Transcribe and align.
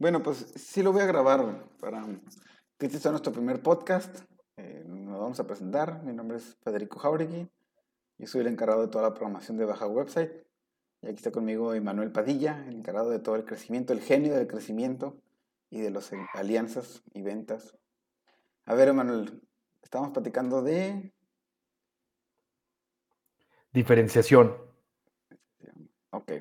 Bueno, 0.00 0.22
pues 0.22 0.38
sí 0.56 0.82
lo 0.82 0.94
voy 0.94 1.02
a 1.02 1.06
grabar 1.06 1.68
para 1.78 2.02
que 2.78 2.86
este 2.86 2.98
sea 2.98 3.10
nuestro 3.10 3.34
primer 3.34 3.60
podcast. 3.60 4.20
Eh, 4.56 4.82
nos 4.86 5.20
vamos 5.20 5.38
a 5.40 5.46
presentar. 5.46 6.02
Mi 6.02 6.14
nombre 6.14 6.38
es 6.38 6.56
Federico 6.64 6.98
Jauregui. 6.98 7.46
Yo 8.16 8.26
soy 8.26 8.40
el 8.40 8.46
encargado 8.46 8.80
de 8.80 8.88
toda 8.88 9.04
la 9.04 9.12
programación 9.12 9.58
de 9.58 9.66
Baja 9.66 9.86
Website. 9.86 10.32
Y 11.02 11.06
aquí 11.06 11.16
está 11.16 11.30
conmigo 11.30 11.74
Emanuel 11.74 12.12
Padilla, 12.12 12.64
el 12.66 12.76
encargado 12.76 13.10
de 13.10 13.18
todo 13.18 13.36
el 13.36 13.44
crecimiento, 13.44 13.92
el 13.92 14.00
genio 14.00 14.34
del 14.34 14.46
crecimiento 14.46 15.20
y 15.68 15.82
de 15.82 15.90
las 15.90 16.10
alianzas 16.32 17.02
y 17.12 17.20
ventas. 17.20 17.76
A 18.64 18.74
ver, 18.74 18.88
Emanuel, 18.88 19.42
estamos 19.82 20.12
platicando 20.12 20.62
de... 20.62 21.12
Diferenciación. 23.70 24.56
Ok. 26.08 26.32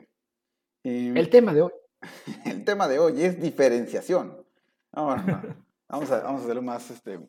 el 0.85 1.29
tema 1.29 1.53
de 1.53 1.63
hoy. 1.63 1.73
el 2.45 2.63
tema 2.65 2.87
de 2.87 2.99
hoy 2.99 3.23
es 3.23 3.39
diferenciación. 3.39 4.45
vamos, 4.91 5.19
a, 5.29 5.57
vamos 5.89 6.11
a 6.11 6.43
hacerlo 6.43 6.61
más 6.61 6.89
este, 6.91 7.19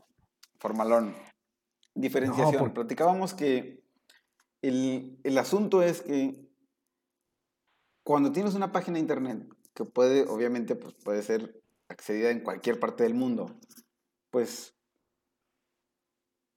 formalón. 0.58 1.14
Diferenciación. 1.94 2.72
Platicábamos 2.72 3.34
que 3.34 3.82
el, 4.62 5.18
el 5.24 5.38
asunto 5.38 5.82
es 5.82 6.02
que 6.02 6.48
cuando 8.04 8.32
tienes 8.32 8.54
una 8.54 8.72
página 8.72 8.94
de 8.94 9.00
internet 9.00 9.46
que 9.74 9.84
puede, 9.84 10.22
obviamente, 10.28 10.76
pues 10.76 10.94
puede 10.94 11.22
ser 11.22 11.62
accedida 11.88 12.30
en 12.30 12.40
cualquier 12.40 12.78
parte 12.78 13.02
del 13.02 13.14
mundo, 13.14 13.58
pues 14.30 14.74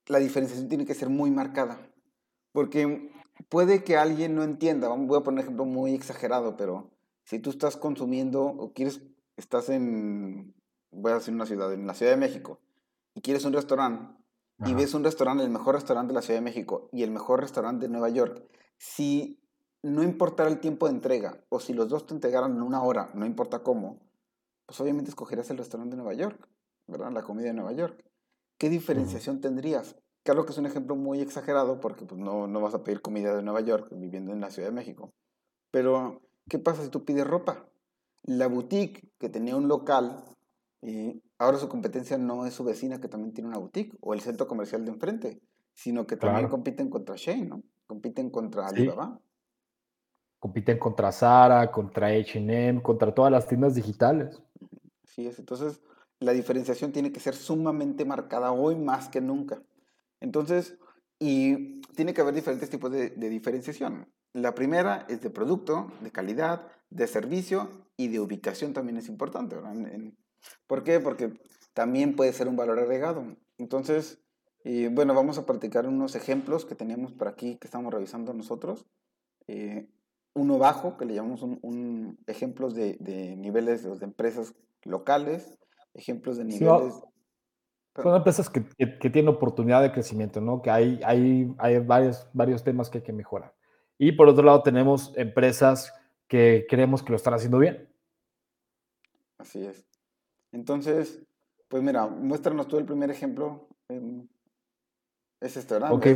la 0.07 0.19
diferenciación 0.19 0.69
tiene 0.69 0.85
que 0.85 0.93
ser 0.93 1.09
muy 1.09 1.31
marcada. 1.31 1.79
Porque 2.51 3.11
puede 3.49 3.83
que 3.83 3.97
alguien 3.97 4.35
no 4.35 4.43
entienda, 4.43 4.89
voy 4.89 5.19
a 5.19 5.23
poner 5.23 5.39
un 5.39 5.45
ejemplo 5.45 5.65
muy 5.65 5.95
exagerado, 5.95 6.55
pero 6.55 6.92
si 7.23 7.39
tú 7.39 7.49
estás 7.49 7.77
consumiendo 7.77 8.43
o 8.43 8.73
quieres, 8.73 9.01
estás 9.37 9.69
en, 9.69 10.53
voy 10.91 11.11
a 11.11 11.15
decir 11.15 11.33
una 11.33 11.45
ciudad, 11.45 11.73
en 11.73 11.87
la 11.87 11.93
Ciudad 11.93 12.11
de 12.11 12.17
México, 12.17 12.59
y 13.15 13.21
quieres 13.21 13.45
un 13.45 13.53
restaurante, 13.53 14.13
y 14.65 14.73
ves 14.73 14.93
un 14.93 15.03
restaurante, 15.03 15.43
el 15.43 15.49
mejor 15.49 15.75
restaurante 15.75 16.11
de 16.11 16.15
la 16.15 16.21
Ciudad 16.21 16.39
de 16.39 16.45
México 16.45 16.89
y 16.93 17.03
el 17.03 17.11
mejor 17.11 17.41
restaurante 17.41 17.87
de 17.87 17.91
Nueva 17.91 18.09
York, 18.09 18.45
si 18.77 19.41
no 19.81 20.03
importara 20.03 20.49
el 20.49 20.59
tiempo 20.59 20.87
de 20.87 20.93
entrega, 20.93 21.43
o 21.49 21.59
si 21.59 21.73
los 21.73 21.89
dos 21.89 22.07
te 22.07 22.13
entregaran 22.13 22.55
en 22.55 22.61
una 22.61 22.81
hora, 22.83 23.11
no 23.13 23.25
importa 23.25 23.63
cómo, 23.63 23.99
pues 24.65 24.79
obviamente 24.79 25.09
escogerías 25.09 25.49
el 25.49 25.57
restaurante 25.57 25.95
de 25.95 26.01
Nueva 26.01 26.13
York, 26.13 26.47
¿verdad? 26.87 27.11
La 27.11 27.23
comida 27.23 27.47
de 27.47 27.53
Nueva 27.53 27.73
York. 27.73 28.03
¿Qué 28.57 28.69
diferenciación 28.69 29.41
tendrías? 29.41 29.97
Claro 30.23 30.45
que 30.45 30.53
es 30.53 30.57
un 30.57 30.65
ejemplo 30.65 30.95
muy 30.95 31.19
exagerado 31.19 31.81
porque 31.81 32.05
pues, 32.05 32.19
no, 32.19 32.47
no 32.47 32.61
vas 32.61 32.73
a 32.73 32.83
pedir 32.83 33.01
comida 33.01 33.35
de 33.35 33.43
Nueva 33.43 33.59
York 33.61 33.89
viviendo 33.91 34.31
en 34.31 34.39
la 34.39 34.51
Ciudad 34.51 34.69
de 34.69 34.75
México. 34.75 35.13
Pero 35.69 36.21
¿Qué 36.49 36.59
pasa 36.59 36.83
si 36.83 36.89
tú 36.89 37.05
pides 37.05 37.25
ropa? 37.25 37.65
La 38.23 38.47
boutique 38.47 39.09
que 39.19 39.29
tenía 39.29 39.55
un 39.55 39.67
local, 39.67 40.23
y 40.81 41.21
ahora 41.37 41.57
su 41.57 41.69
competencia 41.69 42.17
no 42.17 42.45
es 42.45 42.53
su 42.53 42.63
vecina 42.63 42.99
que 42.99 43.07
también 43.07 43.33
tiene 43.33 43.49
una 43.49 43.57
boutique 43.57 43.97
o 44.01 44.13
el 44.13 44.21
centro 44.21 44.47
comercial 44.47 44.83
de 44.85 44.91
enfrente, 44.91 45.41
sino 45.73 46.05
que 46.05 46.17
también 46.17 46.49
compiten 46.49 46.89
contra 46.89 47.15
Shane, 47.17 47.45
¿no? 47.45 47.63
Compiten 47.87 48.29
contra 48.29 48.67
Alibaba. 48.67 49.19
Compiten 50.39 50.77
contra 50.77 51.11
Zara, 51.11 51.71
contra 51.71 52.07
H&M, 52.07 52.81
contra 52.81 53.13
todas 53.13 53.31
las 53.31 53.47
tiendas 53.47 53.75
digitales. 53.75 54.41
Sí, 55.05 55.25
es. 55.25 55.39
Entonces, 55.39 55.81
la 56.19 56.33
diferenciación 56.33 56.91
tiene 56.91 57.11
que 57.11 57.19
ser 57.19 57.35
sumamente 57.35 58.03
marcada 58.03 58.51
hoy 58.51 58.75
más 58.75 59.07
que 59.07 59.21
nunca. 59.21 59.61
Entonces, 60.19 60.77
y 61.17 61.81
tiene 61.95 62.13
que 62.13 62.21
haber 62.21 62.33
diferentes 62.33 62.69
tipos 62.69 62.91
de, 62.91 63.11
de 63.11 63.29
diferenciación. 63.29 64.07
La 64.33 64.55
primera 64.55 65.05
es 65.09 65.21
de 65.21 65.29
producto, 65.29 65.91
de 66.01 66.11
calidad, 66.11 66.67
de 66.89 67.07
servicio 67.07 67.69
y 67.97 68.07
de 68.07 68.19
ubicación 68.19 68.73
también 68.73 68.97
es 68.97 69.07
importante. 69.07 69.55
¿Por 70.67 70.83
qué? 70.83 70.99
Porque 70.99 71.33
también 71.73 72.15
puede 72.15 72.33
ser 72.33 72.47
un 72.47 72.55
valor 72.55 72.79
agregado. 72.79 73.25
Entonces, 73.57 74.23
bueno, 74.91 75.13
vamos 75.13 75.37
a 75.37 75.45
practicar 75.45 75.87
unos 75.87 76.15
ejemplos 76.15 76.65
que 76.65 76.75
teníamos 76.75 77.13
por 77.13 77.27
aquí 77.27 77.57
que 77.57 77.67
estamos 77.67 77.93
revisando 77.93 78.33
nosotros. 78.33 78.87
Eh, 79.47 79.89
uno 80.35 80.57
bajo, 80.57 80.97
que 80.97 81.05
le 81.05 81.13
llamamos 81.13 81.43
un, 81.43 82.17
ejemplos 82.25 82.73
de, 82.73 82.97
niveles 83.37 83.83
de, 83.83 84.05
empresas 84.05 84.55
locales, 84.83 85.59
ejemplos 85.93 86.37
de 86.37 86.45
niveles... 86.45 86.93
son 87.95 88.15
empresas 88.15 88.49
que, 88.49 88.61
tienen 89.11 89.27
oportunidad 89.27 89.83
de 89.83 89.91
crecimiento, 89.91 90.41
¿no? 90.41 90.61
Que 90.61 90.71
hay, 90.71 90.99
hay, 91.05 91.53
hay 91.59 91.79
varios, 91.79 92.27
varios 92.33 92.63
temas 92.63 92.89
que 92.89 92.99
hay 92.99 93.03
que 93.03 93.13
mejorar. 93.13 93.53
Y 94.03 94.11
por 94.11 94.27
otro 94.27 94.43
lado 94.43 94.61
tenemos 94.63 95.13
empresas 95.15 95.93
que 96.27 96.65
creemos 96.69 97.01
que 97.01 97.11
lo 97.11 97.15
están 97.15 97.35
haciendo 97.35 97.57
bien. 97.57 97.89
Así 99.37 99.65
es. 99.65 99.87
Entonces, 100.51 101.23
pues 101.69 101.81
mira, 101.81 102.05
muéstranos 102.07 102.67
tú 102.67 102.77
el 102.77 102.85
primer 102.85 103.09
ejemplo. 103.09 103.69
es 105.39 105.55
este, 105.55 105.75
¿verdad? 105.75 105.93
Ok, 105.93 106.07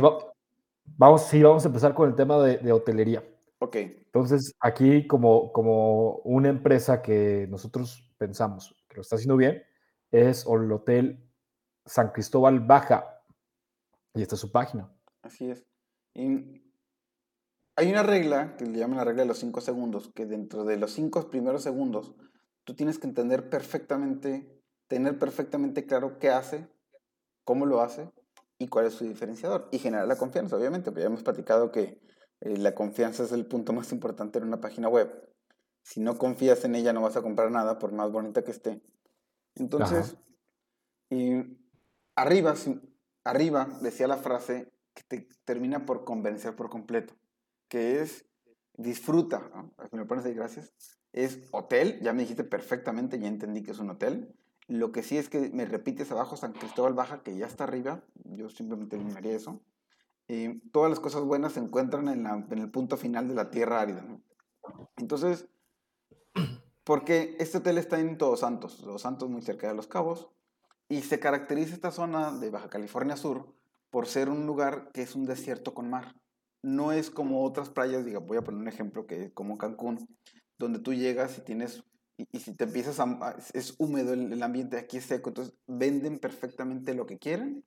vamos, 0.98 1.22
sí, 1.28 1.42
vamos 1.42 1.64
a 1.64 1.68
empezar 1.68 1.94
con 1.94 2.10
el 2.10 2.14
tema 2.14 2.38
de, 2.42 2.70
hotelería. 2.70 3.24
Ok. 3.58 3.76
Entonces, 3.76 4.54
aquí 4.60 5.06
como, 5.06 5.50
como 5.50 6.16
una 6.24 6.50
empresa 6.50 7.00
que 7.00 7.46
nosotros 7.48 8.12
pensamos 8.18 8.76
que 8.86 8.96
lo 8.96 9.00
está 9.00 9.16
haciendo 9.16 9.38
bien, 9.38 9.62
es 10.10 10.44
el 10.46 10.70
Hotel 10.70 11.26
San 11.86 12.12
Cristóbal 12.12 12.60
Baja. 12.60 13.22
Y 14.12 14.20
esta 14.20 14.34
es 14.34 14.42
su 14.42 14.52
página. 14.52 14.92
Así 15.22 15.50
es. 15.50 15.64
Y 16.12 16.67
hay 17.78 17.92
una 17.92 18.02
regla 18.02 18.56
que 18.56 18.66
le 18.66 18.76
llaman 18.76 18.96
la 18.96 19.04
regla 19.04 19.22
de 19.22 19.28
los 19.28 19.38
cinco 19.38 19.60
segundos, 19.60 20.10
que 20.12 20.26
dentro 20.26 20.64
de 20.64 20.78
los 20.78 20.90
cinco 20.90 21.30
primeros 21.30 21.62
segundos 21.62 22.12
tú 22.64 22.74
tienes 22.74 22.98
que 22.98 23.06
entender 23.06 23.48
perfectamente, 23.50 24.60
tener 24.88 25.16
perfectamente 25.16 25.86
claro 25.86 26.18
qué 26.18 26.30
hace, 26.30 26.68
cómo 27.44 27.66
lo 27.66 27.80
hace 27.80 28.10
y 28.58 28.66
cuál 28.66 28.86
es 28.86 28.94
su 28.94 29.04
diferenciador. 29.04 29.68
Y 29.70 29.78
generar 29.78 30.08
la 30.08 30.16
confianza, 30.16 30.56
obviamente, 30.56 30.90
porque 30.90 31.02
ya 31.02 31.06
hemos 31.06 31.22
platicado 31.22 31.70
que 31.70 32.00
eh, 32.40 32.56
la 32.56 32.74
confianza 32.74 33.22
es 33.22 33.30
el 33.30 33.46
punto 33.46 33.72
más 33.72 33.92
importante 33.92 34.40
en 34.40 34.44
una 34.46 34.60
página 34.60 34.88
web. 34.88 35.32
Si 35.82 36.00
no 36.00 36.18
confías 36.18 36.64
en 36.64 36.74
ella 36.74 36.92
no 36.92 37.02
vas 37.02 37.16
a 37.16 37.22
comprar 37.22 37.52
nada, 37.52 37.78
por 37.78 37.92
más 37.92 38.10
bonita 38.10 38.42
que 38.42 38.50
esté. 38.50 38.82
Entonces, 39.54 40.16
y 41.10 41.60
arriba, 42.16 42.56
arriba 43.22 43.68
decía 43.82 44.08
la 44.08 44.16
frase 44.16 44.68
que 44.94 45.04
te 45.04 45.28
termina 45.44 45.86
por 45.86 46.02
convencer 46.02 46.56
por 46.56 46.70
completo 46.70 47.14
que 47.68 48.00
es 48.00 48.26
disfruta, 48.76 49.50
me 49.92 50.04
pones 50.04 50.24
ahí, 50.24 50.34
gracias, 50.34 50.72
es 51.12 51.40
hotel, 51.50 52.00
ya 52.00 52.12
me 52.12 52.22
dijiste 52.22 52.44
perfectamente, 52.44 53.18
ya 53.18 53.28
entendí 53.28 53.62
que 53.62 53.72
es 53.72 53.78
un 53.78 53.90
hotel. 53.90 54.34
Lo 54.68 54.92
que 54.92 55.02
sí 55.02 55.16
es 55.16 55.28
que 55.28 55.50
me 55.50 55.64
repites 55.64 56.10
abajo 56.12 56.36
San 56.36 56.52
Cristóbal 56.52 56.94
Baja, 56.94 57.22
que 57.22 57.36
ya 57.36 57.46
está 57.46 57.64
arriba, 57.64 58.04
yo 58.24 58.50
simplemente 58.50 58.96
eliminaría 58.96 59.34
eso. 59.34 59.62
Eh, 60.28 60.60
todas 60.72 60.90
las 60.90 61.00
cosas 61.00 61.22
buenas 61.22 61.54
se 61.54 61.60
encuentran 61.60 62.08
en, 62.08 62.26
el 62.58 62.70
punto 62.70 62.96
final 62.98 63.28
de 63.28 63.34
la 63.34 63.50
tierra 63.50 63.80
árida. 63.80 64.06
Entonces, 64.96 65.48
porque 66.84 67.36
este 67.40 67.58
hotel 67.58 67.78
está 67.78 67.98
en 67.98 68.18
Todos 68.18 68.40
Santos, 68.40 68.78
Todos 68.78 69.02
Santos 69.02 69.30
muy 69.30 69.40
cerca 69.40 69.68
de 69.68 69.74
Los 69.74 69.88
Cabos, 69.88 70.28
y 70.90 71.02
se 71.02 71.18
caracteriza 71.18 71.74
esta 71.74 71.90
zona 71.90 72.30
de 72.30 72.50
Baja 72.50 72.68
California 72.68 73.16
Sur 73.16 73.54
por 73.90 74.06
ser 74.06 74.28
un 74.28 74.46
lugar 74.46 74.90
que 74.92 75.02
es 75.02 75.14
un 75.14 75.24
desierto 75.24 75.72
con 75.72 75.88
mar 75.88 76.14
no 76.62 76.92
es 76.92 77.10
como 77.10 77.44
otras 77.44 77.70
playas, 77.70 78.04
diga, 78.04 78.18
voy 78.18 78.36
a 78.36 78.42
poner 78.42 78.60
un 78.60 78.68
ejemplo 78.68 79.06
que 79.06 79.24
es 79.24 79.32
como 79.32 79.58
Cancún, 79.58 80.06
donde 80.58 80.80
tú 80.80 80.92
llegas 80.92 81.38
y 81.38 81.42
tienes, 81.42 81.84
y, 82.16 82.40
si 82.40 82.54
te 82.54 82.64
empiezas 82.64 82.98
a, 83.00 83.36
es 83.54 83.74
húmedo 83.78 84.12
el, 84.12 84.42
ambiente, 84.42 84.76
aquí 84.76 84.96
es 84.96 85.04
seco, 85.04 85.30
entonces 85.30 85.54
venden 85.66 86.18
perfectamente 86.18 86.94
lo 86.94 87.06
que 87.06 87.18
quieren, 87.18 87.64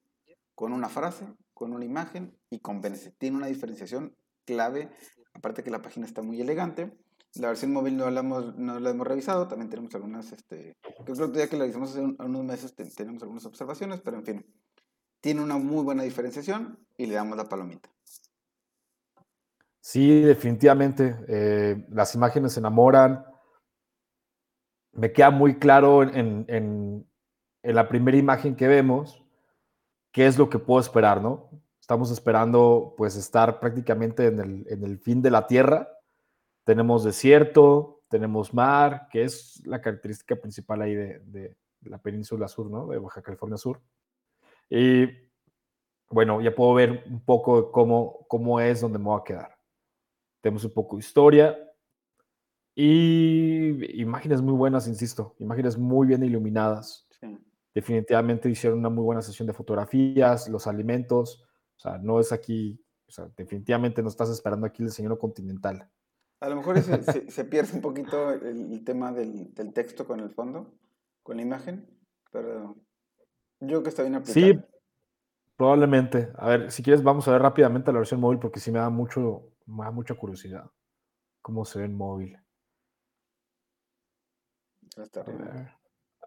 con 0.55 0.73
una 0.73 0.89
frase, 0.89 1.25
con 1.53 1.73
una 1.73 1.85
imagen 1.85 2.37
y 2.49 2.59
convence. 2.59 3.13
Tiene 3.17 3.37
una 3.37 3.47
diferenciación 3.47 4.15
clave, 4.45 4.91
aparte 5.33 5.63
que 5.63 5.71
la 5.71 5.81
página 5.81 6.05
está 6.05 6.21
muy 6.21 6.41
elegante. 6.41 6.91
La 7.35 7.47
versión 7.47 7.71
móvil 7.71 7.95
no 7.95 8.11
la 8.11 8.19
hemos, 8.19 8.57
no 8.57 8.77
la 8.79 8.89
hemos 8.89 9.07
revisado, 9.07 9.47
también 9.47 9.69
tenemos 9.69 9.95
algunas, 9.95 10.33
este, 10.33 10.75
creo 11.05 11.31
que 11.31 11.39
ya 11.39 11.47
que 11.47 11.55
la 11.55 11.63
revisamos 11.63 11.91
hace 11.91 12.01
unos 12.01 12.43
meses 12.43 12.75
tenemos 12.75 13.23
algunas 13.23 13.45
observaciones, 13.45 14.01
pero 14.01 14.17
en 14.17 14.25
fin, 14.25 14.45
tiene 15.21 15.41
una 15.41 15.57
muy 15.57 15.83
buena 15.83 16.03
diferenciación 16.03 16.77
y 16.97 17.05
le 17.05 17.15
damos 17.15 17.37
la 17.37 17.47
palomita. 17.47 17.89
Sí, 19.81 20.21
definitivamente. 20.21 21.17
Eh, 21.27 21.85
las 21.89 22.13
imágenes 22.15 22.55
enamoran. 22.57 23.25
Me 24.93 25.11
queda 25.11 25.31
muy 25.31 25.57
claro 25.57 26.03
en, 26.03 27.07
la 27.63 27.87
primera 27.89 28.17
imagen 28.17 28.55
que 28.55 28.67
vemos 28.67 29.23
qué 30.11 30.27
es 30.27 30.37
lo 30.37 30.49
que 30.49 30.59
puedo 30.59 30.79
esperar, 30.79 31.21
¿no? 31.21 31.49
Estamos 31.79 32.11
esperando 32.11 32.93
pues 32.97 33.15
estar 33.15 33.59
prácticamente 33.59 34.27
en 34.27 34.65
el, 34.67 34.99
fin 34.99 35.21
de 35.21 35.31
la 35.31 35.47
Tierra. 35.47 35.89
Tenemos 36.65 37.03
desierto, 37.03 38.03
tenemos 38.09 38.53
mar, 38.53 39.07
que 39.09 39.23
es 39.23 39.61
la 39.65 39.81
característica 39.81 40.35
principal 40.35 40.81
ahí 40.81 40.95
de, 40.95 41.57
la 41.81 41.97
península 41.97 42.47
sur, 42.47 42.69
¿no? 42.69 42.87
De 42.87 42.99
Baja 42.99 43.21
California 43.21 43.57
Sur. 43.57 43.81
Y 44.69 45.07
bueno, 46.09 46.41
ya 46.41 46.53
puedo 46.53 46.73
ver 46.75 47.03
un 47.09 47.21
poco 47.21 47.71
cómo, 47.71 48.25
cómo 48.27 48.59
es 48.59 48.81
donde 48.81 48.99
me 48.99 49.05
voy 49.05 49.19
a 49.19 49.23
quedar 49.23 49.60
tenemos 50.41 50.63
un 50.65 50.73
poco 50.73 50.97
de 50.97 51.01
historia 51.01 51.57
y 52.75 54.01
imágenes 54.01 54.41
muy 54.41 54.53
buenas, 54.53 54.87
insisto, 54.87 55.35
imágenes 55.39 55.77
muy 55.77 56.07
bien 56.07 56.23
iluminadas. 56.23 57.07
Definitivamente 57.73 58.49
hicieron 58.49 58.79
una 58.79 58.89
muy 58.89 59.03
buena 59.03 59.21
sesión 59.21 59.47
de 59.47 59.53
fotografías, 59.53 60.49
los 60.49 60.67
alimentos, 60.67 61.45
o 61.77 61.79
sea, 61.79 61.97
no 61.97 62.19
es 62.19 62.33
aquí, 62.33 62.83
o 63.07 63.11
sea, 63.11 63.29
definitivamente 63.37 64.03
no 64.03 64.09
estás 64.09 64.29
esperando 64.29 64.67
aquí 64.67 64.83
el 64.83 64.91
señor 64.91 65.17
continental. 65.17 65.89
A 66.41 66.49
lo 66.49 66.55
mejor 66.55 66.81
se, 66.81 67.45
pierde 67.45 67.75
un 67.75 67.81
poquito 67.81 68.31
el, 68.31 68.83
tema 68.83 69.11
del, 69.11 69.53
texto 69.73 70.05
con 70.05 70.19
el 70.19 70.31
fondo, 70.31 70.73
con 71.23 71.37
la 71.37 71.43
imagen, 71.43 71.87
pero 72.31 72.75
yo 73.59 73.67
creo 73.67 73.83
que 73.83 73.89
está 73.89 74.01
bien 74.01 74.15
aplicado. 74.15 74.47
Sí, 74.47 74.59
probablemente. 75.55 76.29
A 76.35 76.49
ver, 76.49 76.71
si 76.71 76.81
quieres 76.81 77.03
vamos 77.03 77.27
a 77.27 77.31
ver 77.31 77.41
rápidamente 77.41 77.93
la 77.93 77.99
versión 77.99 78.19
móvil 78.19 78.39
porque 78.39 78.59
sí 78.59 78.71
me 78.71 78.79
da 78.79 78.89
mucho, 78.89 79.50
me 79.65 79.83
da 79.85 79.91
mucha 79.91 80.15
curiosidad 80.15 80.69
cómo 81.41 81.65
se 81.65 81.79
ve 81.79 81.85
en 81.85 81.95
móvil. 81.95 82.37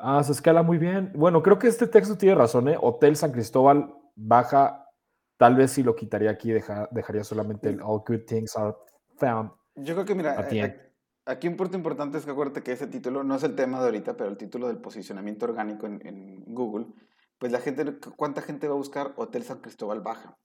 Ah, 0.01 0.23
se 0.23 0.33
escala 0.33 0.63
muy 0.63 0.79
bien. 0.79 1.13
Bueno, 1.15 1.43
creo 1.43 1.59
que 1.59 1.69
este 1.69 1.87
texto 1.87 2.17
tiene 2.17 2.35
razón, 2.35 2.69
¿eh? 2.69 2.77
Hotel 2.81 3.17
San 3.17 3.33
Cristóbal 3.33 3.95
baja, 4.17 4.89
tal 5.37 5.57
vez 5.57 5.73
si 5.73 5.83
lo 5.83 5.95
quitaría 5.95 6.31
aquí, 6.31 6.53
dejaría 6.53 7.25
solamente 7.25 7.69
el 7.69 7.81
All 7.83 8.03
Good 8.07 8.25
Things 8.27 8.57
Are 8.57 8.75
Found. 9.17 9.53
Yo 9.77 9.95
creo 9.95 10.05
que, 10.05 10.15
mira, 10.15 10.49
eh, 10.51 10.93
aquí 11.27 11.49
un 11.49 11.57
punto 11.57 11.77
importante 11.77 12.19
es 12.19 12.25
que 12.25 12.31
acuérdate 12.31 12.63
que 12.63 12.73
ese 12.73 12.87
título 12.87 13.25
no 13.25 13.37
es 13.37 13.43
el 13.43 13.57
tema 13.57 13.81
de 13.81 13.87
ahorita, 13.87 14.17
pero 14.17 14.31
el 14.31 14.37
título 14.37 14.69
del 14.69 14.79
posicionamiento 14.79 15.47
orgánico 15.47 15.87
en, 15.87 16.45
Google, 16.47 16.87
pues 17.39 17.51
la 17.51 17.61
gente, 17.61 17.99
¿cuánta 18.17 18.43
gente 18.43 18.69
va 18.69 18.75
a 18.75 18.79
buscar 18.79 19.13
Hotel 19.17 19.43
San 19.43 19.61
Cristóbal 19.61 20.01
baja? 20.01 20.39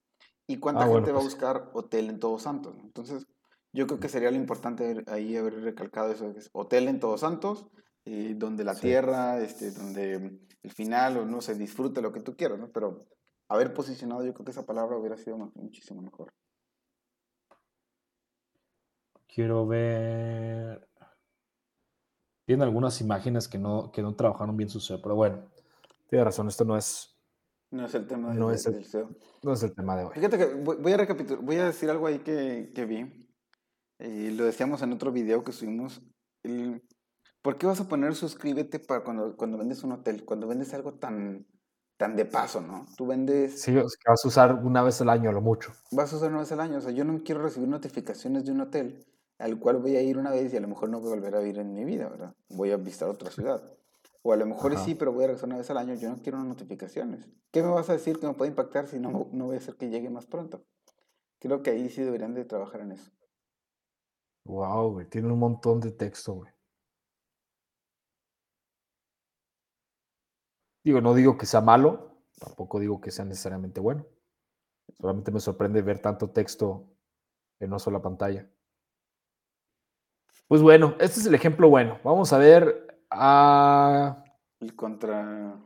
¿Y 0.50 0.58
cuánta 0.58 0.86
ah, 0.86 0.88
gente 0.88 1.12
va 1.12 1.20
a 1.20 1.22
pues 1.22 1.36
buscar 1.36 1.70
Hotel 1.74 2.10
en 2.10 2.20
Todos 2.20 2.42
Santos? 2.42 2.76
Entonces, 2.82 3.28
yo 3.72 3.86
creo 3.86 4.00
que 4.00 4.10
sería 4.10 4.32
lo 4.32 4.38
importante 4.38 5.04
ahí 5.06 5.38
haber 5.38 5.62
recalcado 5.62 6.12
eso, 6.12 6.34
que 6.34 6.40
es 6.40 6.50
Hotel 6.54 6.88
en 6.88 7.00
Todos 7.00 7.20
Santos, 7.20 7.68
eh, 8.06 8.34
donde 8.36 8.64
la 8.64 8.74
tierra, 8.74 9.40
este, 9.40 9.70
donde 9.70 10.40
el 10.64 10.72
final, 10.72 11.18
o 11.18 11.26
no 11.26 11.42
se 11.42 11.54
disfrute 11.54 12.02
lo 12.02 12.12
que 12.12 12.22
tú 12.22 12.36
quieras, 12.36 12.58
¿no? 12.58 12.72
Pero 12.72 13.06
haber 13.48 13.76
posicionado, 13.76 14.26
yo 14.26 14.34
creo 14.34 14.44
que 14.44 14.50
esa 14.50 14.66
palabra 14.66 14.98
hubiera 14.98 15.18
sido 15.18 15.38
muchísimo 15.38 16.02
mejor. 16.02 16.34
Quiero 19.28 19.68
ver. 19.68 20.90
Tiene 22.48 22.64
algunas 22.64 23.00
imágenes 23.02 23.48
que 23.48 23.60
no, 23.60 23.92
que 23.92 24.02
no 24.02 24.16
trabajaron 24.16 24.58
bien 24.58 24.72
su 24.72 24.80
SEO, 24.80 25.00
pero 25.00 25.14
bueno, 25.14 25.48
tiene 26.08 26.26
razón, 26.26 26.48
esto 26.48 26.66
no 26.66 26.76
es. 26.76 27.19
No 27.72 27.86
es 27.86 27.94
el 27.94 28.08
tema 28.08 28.34
no 28.34 28.52
es 28.52 28.66
el, 28.66 28.84
SEO. 28.84 29.10
No 29.44 29.54
es 29.54 29.64
el 29.64 29.74
tema 29.74 29.96
de 29.96 30.06
hoy. 30.06 30.12
Fíjate 30.14 30.38
que 30.38 30.46
voy, 30.56 30.92
a 30.92 30.98
recapitular, 30.98 31.44
voy 31.44 31.58
a 31.58 31.66
decir 31.66 31.90
algo 31.90 32.08
ahí 32.08 32.20
que, 32.20 32.72
que 32.74 32.86
vi. 32.86 33.30
Y 34.00 34.32
lo 34.32 34.46
decíamos 34.46 34.82
en 34.82 34.94
otro 34.94 35.12
video 35.12 35.44
que 35.44 35.52
subimos. 35.52 36.02
¿Por 37.42 37.58
qué 37.58 37.68
vas 37.68 37.80
a 37.80 37.88
poner 37.88 38.16
suscríbete 38.16 38.80
para 38.80 39.04
cuando, 39.04 39.36
cuando 39.38 39.58
vendes 39.58 39.84
un 39.84 39.92
hotel? 39.92 40.26
Cuando 40.26 40.48
vendes 40.48 40.74
algo 40.74 40.94
tan, 40.94 41.46
tan 41.98 42.16
de 42.16 42.26
paso, 42.26 42.62
¿no? 42.62 42.86
Tú 42.98 43.06
vendes... 43.06 43.62
Sí, 43.62 43.74
vas 43.74 44.26
a 44.26 44.28
usar 44.28 44.56
una 44.64 44.82
vez 44.82 45.00
al 45.02 45.10
año, 45.10 45.32
lo 45.32 45.42
mucho. 45.42 45.72
Vas 45.92 46.12
a 46.12 46.16
usar 46.16 46.30
una 46.30 46.40
vez 46.40 46.52
al 46.52 46.62
año. 46.62 46.78
O 46.78 46.82
sea, 46.82 46.92
yo 46.92 47.06
no 47.06 47.22
quiero 47.24 47.42
recibir 47.42 47.70
notificaciones 47.70 48.46
de 48.46 48.52
un 48.52 48.62
hotel 48.62 49.06
al 49.38 49.58
cual 49.58 49.78
voy 49.78 49.96
a 49.96 50.02
ir 50.02 50.18
una 50.18 50.32
vez 50.32 50.54
y 50.54 50.58
a 50.58 50.60
lo 50.60 50.68
mejor 50.68 50.90
no 50.90 51.00
voy 51.00 51.12
a 51.12 51.16
volver 51.16 51.36
a 51.36 51.42
ir 51.42 51.60
en 51.60 51.74
mi 51.74 51.86
vida, 51.86 52.10
¿verdad? 52.10 52.36
Voy 52.50 52.72
a 52.72 52.78
visitar 52.78 53.10
otra 53.10 53.32
ciudad. 53.32 53.64
O 54.22 54.34
a 54.34 54.36
lo 54.36 54.46
mejor 54.46 54.78
sí, 54.78 54.96
pero 54.96 55.14
voy 55.14 55.24
a 55.24 55.28
regresar 55.28 55.48
una 55.48 55.58
vez 55.58 55.70
al 55.70 55.78
año. 55.78 55.96
Yo 55.96 56.10
no 56.10 56.22
quiero 56.22 56.44
notificaciones. 56.44 57.26
¿Qué 57.52 57.64
me 57.64 57.70
vas 57.70 57.90
a 57.90 57.94
decir 57.94 58.20
que 58.20 58.28
me 58.28 58.34
puede 58.34 58.52
impactar 58.52 58.88
si 58.88 59.00
no, 59.00 59.30
no 59.32 59.46
voy 59.46 59.56
a 59.56 59.60
hacer 59.60 59.76
que 59.76 59.90
llegue 59.90 60.10
más 60.10 60.26
pronto? 60.26 60.66
Creo 61.40 61.64
que 61.64 61.72
ahí 61.72 61.90
sí 61.90 62.04
deberían 62.04 62.34
de 62.34 62.44
trabajar 62.44 62.82
en 62.82 62.92
eso. 62.92 63.12
Wow, 64.46 64.92
güey, 64.92 65.10
tiene 65.10 65.32
un 65.32 65.40
montón 65.40 65.80
de 65.80 65.92
texto, 65.92 66.34
güey. 66.34 66.52
Digo, 70.84 71.02
no 71.02 71.14
digo 71.14 71.38
que 71.38 71.46
sea 71.46 71.62
malo, 71.62 72.24
tampoco 72.40 72.80
digo 72.80 73.00
que 73.00 73.12
sea 73.12 73.26
necesariamente 73.26 73.80
bueno. 73.80 74.06
Solamente 74.98 75.32
me 75.32 75.40
sorprende 75.40 75.82
ver 75.82 76.02
tanto 76.02 76.32
texto 76.32 76.90
en 77.60 77.70
una 77.70 77.80
sola 77.80 78.02
pantalla. 78.02 78.50
Pues 80.48 80.62
bueno, 80.62 80.96
este 81.00 81.20
es 81.20 81.26
el 81.28 81.36
ejemplo 81.36 81.70
bueno. 81.70 82.00
Vamos 82.04 82.34
a 82.34 82.40
ver 82.40 82.89
a... 83.12 84.24
El 84.60 84.76
contra... 84.76 85.58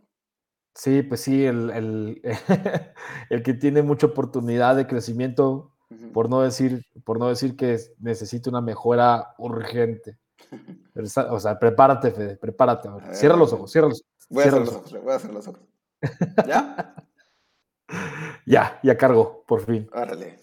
Sí, 0.75 1.03
pues 1.03 1.21
sí, 1.21 1.45
el, 1.45 1.69
el, 1.69 2.21
el 3.29 3.43
que 3.43 3.53
tiene 3.53 3.83
mucha 3.83 4.07
oportunidad 4.07 4.75
de 4.75 4.87
crecimiento 4.87 5.73
por 6.13 6.29
no 6.29 6.41
decir, 6.41 6.85
por 7.03 7.19
no 7.19 7.29
decir 7.29 7.55
que 7.55 7.79
necesito 7.99 8.49
una 8.49 8.61
mejora 8.61 9.35
urgente. 9.37 10.17
o 11.29 11.39
sea, 11.39 11.59
prepárate, 11.59 12.11
Fede, 12.11 12.37
prepárate. 12.37 12.89
Cierra 13.13 13.37
los 13.37 13.53
ojos, 13.53 13.71
cierra 13.71 13.87
los, 13.87 14.01
ojos. 14.01 14.27
Voy 14.29 14.43
a 14.43 14.47
hacer 14.47 14.59
los 14.59 14.75
ojos, 14.75 15.03
voy 15.03 15.11
a 15.11 15.15
hacer 15.15 15.33
los 15.33 15.47
ojos. 15.47 15.61
¿Ya? 16.47 16.95
ya, 18.45 18.79
ya 18.83 18.97
cargo, 18.97 19.43
por 19.47 19.61
fin. 19.61 19.89
Árale. 19.93 20.39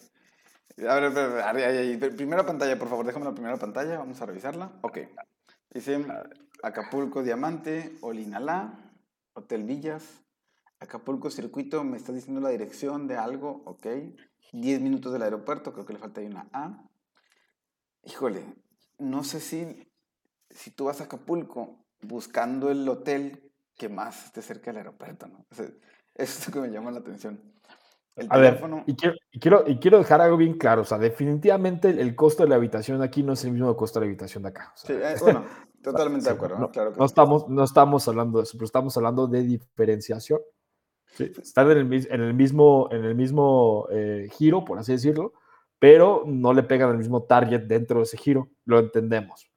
A 0.89 0.95
ver, 0.95 1.43
a 1.43 1.53
ver, 1.53 2.17
primera 2.17 2.47
pantalla, 2.47 2.79
por 2.79 2.89
favor, 2.89 3.05
déjame 3.05 3.27
la 3.27 3.33
primera 3.33 3.57
pantalla, 3.59 3.99
vamos 3.99 4.21
a 4.23 4.27
revisarla. 4.27 4.73
Ok. 4.81 4.99
Dice 5.73 6.05
Acapulco 6.63 7.23
Diamante, 7.23 7.97
Olinalá, 8.01 8.93
Hotel 9.35 9.65
Villas, 9.65 10.23
Acapulco 10.79 11.31
Circuito, 11.31 11.85
me 11.85 11.97
está 11.97 12.13
diciendo 12.13 12.41
la 12.41 12.51
dirección 12.51 13.07
de 13.07 13.17
algo, 13.17 13.63
ok. 13.67 13.87
10 14.53 14.81
minutos 14.81 15.13
del 15.13 15.23
aeropuerto, 15.23 15.73
creo 15.73 15.87
que 15.87 15.93
le 15.93 15.99
falta 15.99 16.21
ahí 16.21 16.27
una 16.27 16.49
A. 16.53 16.89
Híjole, 18.03 18.45
no 18.99 19.23
sé 19.23 19.41
si, 19.41 19.87
si 20.49 20.71
tú 20.71 20.87
vas 20.87 21.01
a 21.01 21.05
Acapulco 21.05 21.85
buscando 22.03 22.71
el 22.71 22.89
hotel 22.89 23.53
que 23.77 23.89
más 23.89 24.27
esté 24.27 24.43
cerca 24.43 24.71
del 24.71 24.79
aeropuerto, 24.79 25.27
¿no? 25.27 25.47
eso 25.51 25.73
es 26.15 26.47
lo 26.47 26.53
que 26.53 26.61
me 26.61 26.73
llama 26.73 26.91
la 26.91 27.01
atención. 27.01 27.41
a 28.29 28.39
ver, 28.39 28.61
y 28.87 28.95
quiero, 28.97 29.65
y, 29.67 29.79
quiero, 29.79 29.99
dejar 29.99 30.21
algo 30.21 30.37
bien 30.37 30.59
claro, 30.59 30.83
o 30.83 30.85
sea, 30.85 30.99
definitivamente 30.99 31.89
el, 31.89 32.15
costo 32.15 32.43
de 32.43 32.49
la 32.49 32.57
habitación 32.57 33.03
aquí 33.03 33.23
no 33.23 33.35
es 33.35 33.45
el 33.45 33.53
mismo 33.53 33.75
costo 33.77 34.01
de 34.01 34.07
la 34.07 34.11
habitación 34.11 34.43
de 34.43 34.49
acá. 34.49 34.73
sí, 34.75 34.93
eh, 34.93 35.15
bueno, 35.21 35.45
totalmente 35.83 36.29
de 36.29 36.35
acuerdo, 36.35 36.59
¿no? 36.59 36.71
Claro 36.71 36.93
no, 36.97 37.05
estamos, 37.05 37.49
no 37.49 37.65
estamos 37.65 38.07
hablando 38.09 38.39
de 38.39 38.45
eso, 38.45 38.57
pero 38.57 38.67
estamos 38.67 38.97
hablando 38.97 39.27
de 39.27 39.43
diferenciación. 39.43 40.41
Están 41.19 41.71
en 41.71 41.79
el, 41.79 41.85
mismo, 42.35 42.89
en 42.93 43.05
el 43.05 43.15
mismo 43.15 43.89
eh, 43.91 44.29
giro, 44.33 44.65
por 44.65 44.79
así 44.79 44.93
decirlo, 44.93 45.33
pero 45.79 46.23
no 46.27 46.53
le 46.53 46.63
pegan 46.63 46.91
el 46.91 46.99
mismo 46.99 47.25
target 47.25 47.63
dentro 47.63 47.99
de 47.99 48.05
ese 48.05 48.17
giro, 48.17 48.51
lo 48.65 48.79
entendemos. 48.79 49.51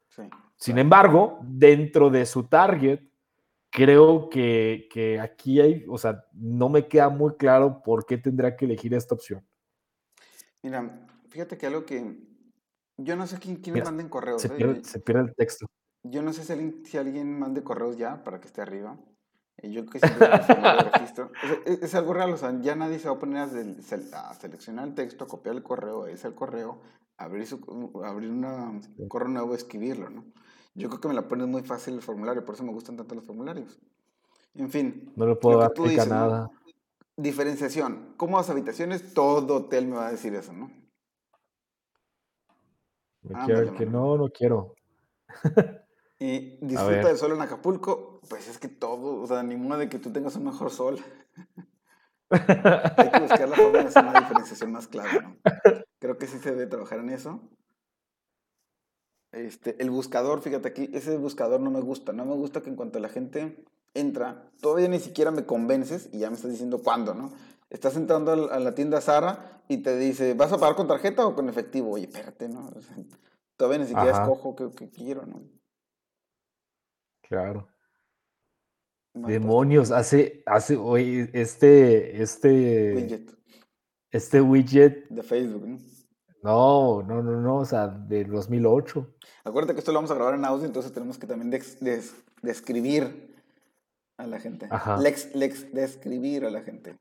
Sin 0.55 0.77
embargo, 0.77 1.39
dentro 1.43 2.09
de 2.09 2.25
su 2.25 2.47
target, 2.47 3.01
creo 3.69 4.29
que, 4.29 4.87
que, 4.89 5.19
aquí 5.19 5.59
hay, 5.59 5.85
o 5.89 5.97
sea, 5.97 6.25
no 6.33 6.69
me 6.69 6.87
queda 6.87 7.09
muy 7.09 7.35
claro 7.35 7.81
por 7.83 8.05
qué 8.05 8.17
tendrá 8.17 8.55
que 8.55 8.65
elegir 8.65 8.93
esta 8.93 9.13
opción. 9.13 9.45
Mira, 10.61 11.05
fíjate 11.27 11.57
que 11.57 11.65
algo 11.67 11.85
que 11.85 12.17
yo 12.97 13.15
no 13.15 13.27
sé 13.27 13.39
quién, 13.39 13.57
quién 13.57 13.75
me 13.75 13.83
manden 13.83 14.07
correos. 14.07 14.41
Se, 14.41 14.47
¿eh? 14.47 15.01
pierde, 15.03 15.21
el 15.21 15.35
texto. 15.35 15.65
Yo 16.03 16.21
no 16.21 16.33
sé 16.33 16.43
si 16.43 16.51
alguien, 16.51 16.85
si 16.85 16.97
alguien 16.97 17.39
mande 17.39 17.63
correos 17.63 17.97
ya 17.97 18.23
para 18.23 18.39
que 18.39 18.47
esté 18.47 18.61
arriba. 18.61 18.97
Yo 19.61 19.85
que 19.85 19.99
siempre 19.99 20.27
registro. 20.27 21.31
Es, 21.65 21.95
algo 21.95 22.13
real, 22.13 22.33
o 22.33 22.37
sea, 22.37 22.59
ya 22.61 22.75
nadie 22.75 22.99
se 22.99 23.07
va 23.07 23.15
a 23.15 23.19
poner 23.19 23.43
a, 23.43 24.33
seleccionar 24.33 24.87
el 24.87 24.95
texto, 24.95 25.27
copiar 25.27 25.55
el 25.55 25.63
correo, 25.63 26.07
es 26.07 26.25
el 26.25 26.35
correo, 26.35 26.81
abrir, 27.17 27.47
su, 27.47 28.01
abrir 28.03 28.31
un 28.31 29.07
correo 29.07 29.29
nuevo, 29.29 29.55
escribirlo, 29.55 30.09
¿no? 30.09 30.25
Yo 30.75 30.89
creo 30.89 30.99
que 30.99 31.07
me 31.07 31.13
la 31.13 31.27
pones 31.27 31.47
muy 31.47 31.61
fácil 31.61 31.93
el 31.93 32.01
formulario, 32.01 32.43
por 32.43 32.55
eso 32.55 32.63
me 32.63 32.73
gustan 32.73 32.97
tanto 32.97 33.15
los 33.15 33.23
formularios. 33.23 33.79
En 34.55 34.69
fin. 34.69 35.13
No 35.15 35.27
le 35.27 35.35
puedo 35.35 35.59
dar 35.59 35.71
a 35.71 36.05
nada. 36.05 36.51
Diferenciación. 37.15 38.15
¿Cómo 38.17 38.37
las 38.37 38.49
habitaciones? 38.49 39.13
Todo 39.13 39.57
hotel 39.57 39.87
me 39.87 39.97
va 39.97 40.07
a 40.07 40.11
decir 40.11 40.33
eso, 40.33 40.51
¿no? 40.51 40.71
Me 43.21 43.45
quiero 43.45 43.73
que 43.75 43.85
no, 43.85 44.17
no 44.17 44.29
quiero. 44.29 44.73
Y 46.23 46.57
disfruta 46.61 47.09
del 47.09 47.17
sol 47.17 47.33
en 47.33 47.41
Acapulco, 47.41 48.21
pues 48.29 48.47
es 48.47 48.57
que 48.57 48.69
todo, 48.69 49.21
o 49.21 49.27
sea, 49.27 49.43
ninguna 49.43 49.75
de 49.75 49.89
que 49.89 49.99
tú 49.99 50.09
tengas 50.09 50.37
un 50.37 50.45
mejor 50.45 50.71
sol. 50.71 50.97
Hay 52.29 53.11
que 53.11 53.19
buscar 53.19 53.49
la 53.49 53.57
forma 53.57 53.79
de 53.79 53.87
hacer 53.89 54.05
una 54.05 54.21
diferenciación 54.21 54.71
más 54.71 54.87
clara, 54.87 55.21
¿no? 55.21 55.35
Creo 55.99 56.17
que 56.17 56.27
sí 56.27 56.39
se 56.39 56.51
debe 56.51 56.67
trabajar 56.67 56.99
en 56.99 57.09
eso. 57.09 57.41
Este, 59.33 59.75
el 59.81 59.89
buscador, 59.89 60.39
fíjate 60.39 60.69
aquí, 60.69 60.89
ese 60.93 61.17
buscador 61.17 61.59
no 61.59 61.69
me 61.71 61.81
gusta. 61.81 62.13
No 62.13 62.23
me 62.23 62.35
gusta 62.35 62.61
que 62.61 62.69
en 62.69 62.77
cuanto 62.77 62.99
la 62.99 63.09
gente 63.09 63.61
entra, 63.93 64.49
todavía 64.61 64.87
ni 64.87 64.99
siquiera 64.99 65.31
me 65.31 65.45
convences 65.45 66.07
y 66.13 66.19
ya 66.19 66.29
me 66.29 66.37
estás 66.37 66.51
diciendo 66.51 66.81
cuándo, 66.81 67.13
¿no? 67.13 67.33
Estás 67.69 67.97
entrando 67.97 68.31
a 68.49 68.59
la 68.61 68.73
tienda 68.73 69.01
Sara 69.01 69.61
y 69.67 69.79
te 69.79 69.97
dice, 69.97 70.35
¿vas 70.35 70.53
a 70.53 70.57
pagar 70.57 70.77
con 70.77 70.87
tarjeta 70.87 71.27
o 71.27 71.35
con 71.35 71.49
efectivo? 71.49 71.91
Oye, 71.91 72.05
espérate, 72.05 72.47
¿no? 72.47 72.71
todavía 73.57 73.79
ni 73.79 73.87
siquiera 73.87 74.11
escojo 74.11 74.55
qué 74.73 74.89
quiero, 74.89 75.25
¿no? 75.25 75.41
Claro. 77.27 77.67
Demonios, 79.13 79.91
hace, 79.91 80.41
hace, 80.45 80.75
hoy 80.75 81.29
este, 81.33 82.21
este. 82.21 82.93
Widget. 82.95 83.31
Este 84.11 84.41
widget. 84.41 85.07
De 85.09 85.21
Facebook, 85.21 85.67
¿no? 85.67 85.77
No, 86.43 87.03
no, 87.03 87.23
no, 87.23 87.39
no, 87.39 87.57
o 87.57 87.65
sea, 87.65 87.87
del 87.87 88.29
2008. 88.29 89.15
Acuérdate 89.45 89.73
que 89.73 89.79
esto 89.79 89.91
lo 89.91 89.99
vamos 89.99 90.11
a 90.11 90.15
grabar 90.15 90.35
en 90.35 90.43
audio, 90.43 90.65
entonces 90.65 90.91
tenemos 90.91 91.17
que 91.17 91.27
también 91.27 91.49
describir 92.41 93.33
a 94.17 94.27
la 94.27 94.39
gente. 94.39 94.67
Ajá. 94.69 94.97
Lex, 94.97 95.33
lex, 95.35 95.71
describir 95.73 96.45
a 96.45 96.49
la 96.49 96.61
gente. 96.61 96.97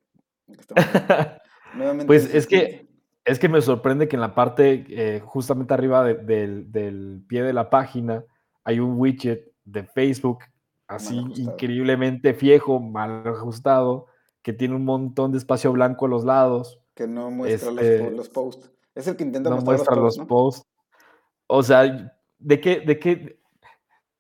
pues 2.07 2.33
es 2.35 2.47
que, 2.47 2.89
es 3.25 3.39
que 3.39 3.49
me 3.49 3.61
sorprende 3.61 4.09
que 4.09 4.17
en 4.17 4.21
la 4.21 4.35
parte, 4.35 4.85
eh, 4.89 5.21
justamente 5.21 5.75
arriba 5.75 6.05
del, 6.05 7.25
pie 7.27 7.43
de 7.43 7.53
la 7.53 7.71
página, 7.71 8.25
hay 8.65 8.81
un 8.81 8.99
widget 8.99 9.52
de 9.65 9.85
Facebook, 9.85 10.41
así 10.87 11.17
increíblemente 11.37 12.33
viejo, 12.33 12.81
mal 12.81 13.27
ajustado, 13.27 14.07
que 14.43 14.53
tiene 14.53 14.75
un 14.75 14.85
montón 14.85 15.33
de 15.33 15.39
espacio 15.39 15.73
blanco 15.73 16.07
a 16.07 16.09
los 16.09 16.25
lados. 16.25 16.81
Que 16.95 17.07
no 17.07 17.31
muestra 17.31 17.71
los, 17.71 17.83
este, 17.83 18.31
posts. 18.33 18.71
Es 18.95 19.07
el 19.07 19.17
que 19.17 19.25
intenta 19.25 19.51
no 19.51 19.61
mostrar 19.61 19.97
los, 19.97 20.19
posts. 20.19 20.67
O 21.47 21.63
sea, 21.63 22.13
¿de 22.39 22.61
qué, 22.61 22.81
de 22.81 22.99
qué? 22.99 23.39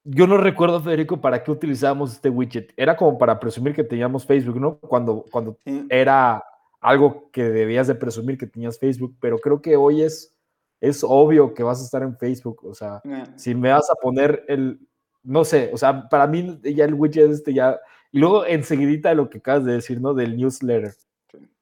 Yo 0.04 0.26
no 0.26 0.36
recuerdo, 0.36 0.80
Federico, 0.80 1.20
para 1.20 1.42
qué 1.42 1.50
utilizábamos 1.50 2.12
este 2.12 2.30
widget. 2.30 2.72
Era 2.76 2.96
como 2.96 3.18
para 3.18 3.38
presumir 3.38 3.74
que 3.74 3.84
teníamos 3.84 4.24
Facebook, 4.24 4.58
¿no? 4.58 4.78
Cuando, 4.78 5.24
cuando 5.30 5.58
era 5.88 6.42
algo 6.80 7.30
que 7.30 7.44
debías 7.44 7.86
de 7.86 7.94
presumir 7.94 8.36
que 8.36 8.46
tenías 8.46 8.78
Facebook, 8.78 9.14
pero 9.20 9.38
creo 9.38 9.62
que 9.62 9.76
hoy 9.76 10.02
es, 10.02 10.34
es 10.80 11.04
obvio 11.04 11.54
que 11.54 11.62
vas 11.62 11.80
a 11.80 11.84
estar 11.84 12.02
en 12.02 12.16
Facebook. 12.16 12.64
O 12.64 12.74
sea, 12.74 13.00
si 13.36 13.54
me 13.54 13.70
vas 13.70 13.88
a 13.90 13.94
poner 13.94 14.44
el, 14.48 14.80
no 15.22 15.44
sé, 15.44 15.70
o 15.72 15.76
sea, 15.76 16.08
para 16.08 16.26
mí 16.26 16.58
ya 16.62 16.84
el 16.84 16.94
widget 16.94 17.30
este 17.30 17.54
ya, 17.54 17.78
y 18.10 18.18
luego 18.18 18.44
enseguidita 18.44 19.10
de 19.10 19.14
lo 19.14 19.30
que 19.30 19.38
acabas 19.38 19.64
de 19.64 19.72
decir, 19.74 20.00
¿no? 20.00 20.14
Del 20.14 20.36
newsletter. 20.36 20.94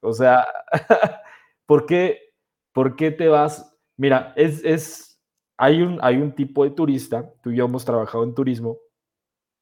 O 0.00 0.12
sea, 0.12 0.46
¿por 1.66 1.86
qué, 1.86 2.32
¿por 2.72 2.96
qué 2.96 3.10
te 3.10 3.28
vas? 3.28 3.76
Mira, 3.96 4.32
es, 4.36 4.64
es, 4.64 5.20
hay 5.56 5.82
un, 5.82 5.98
hay 6.02 6.16
un 6.16 6.34
tipo 6.34 6.64
de 6.64 6.70
turista, 6.70 7.32
tú 7.42 7.50
y 7.50 7.56
yo 7.56 7.66
hemos 7.66 7.84
trabajado 7.84 8.24
en 8.24 8.34
turismo, 8.34 8.78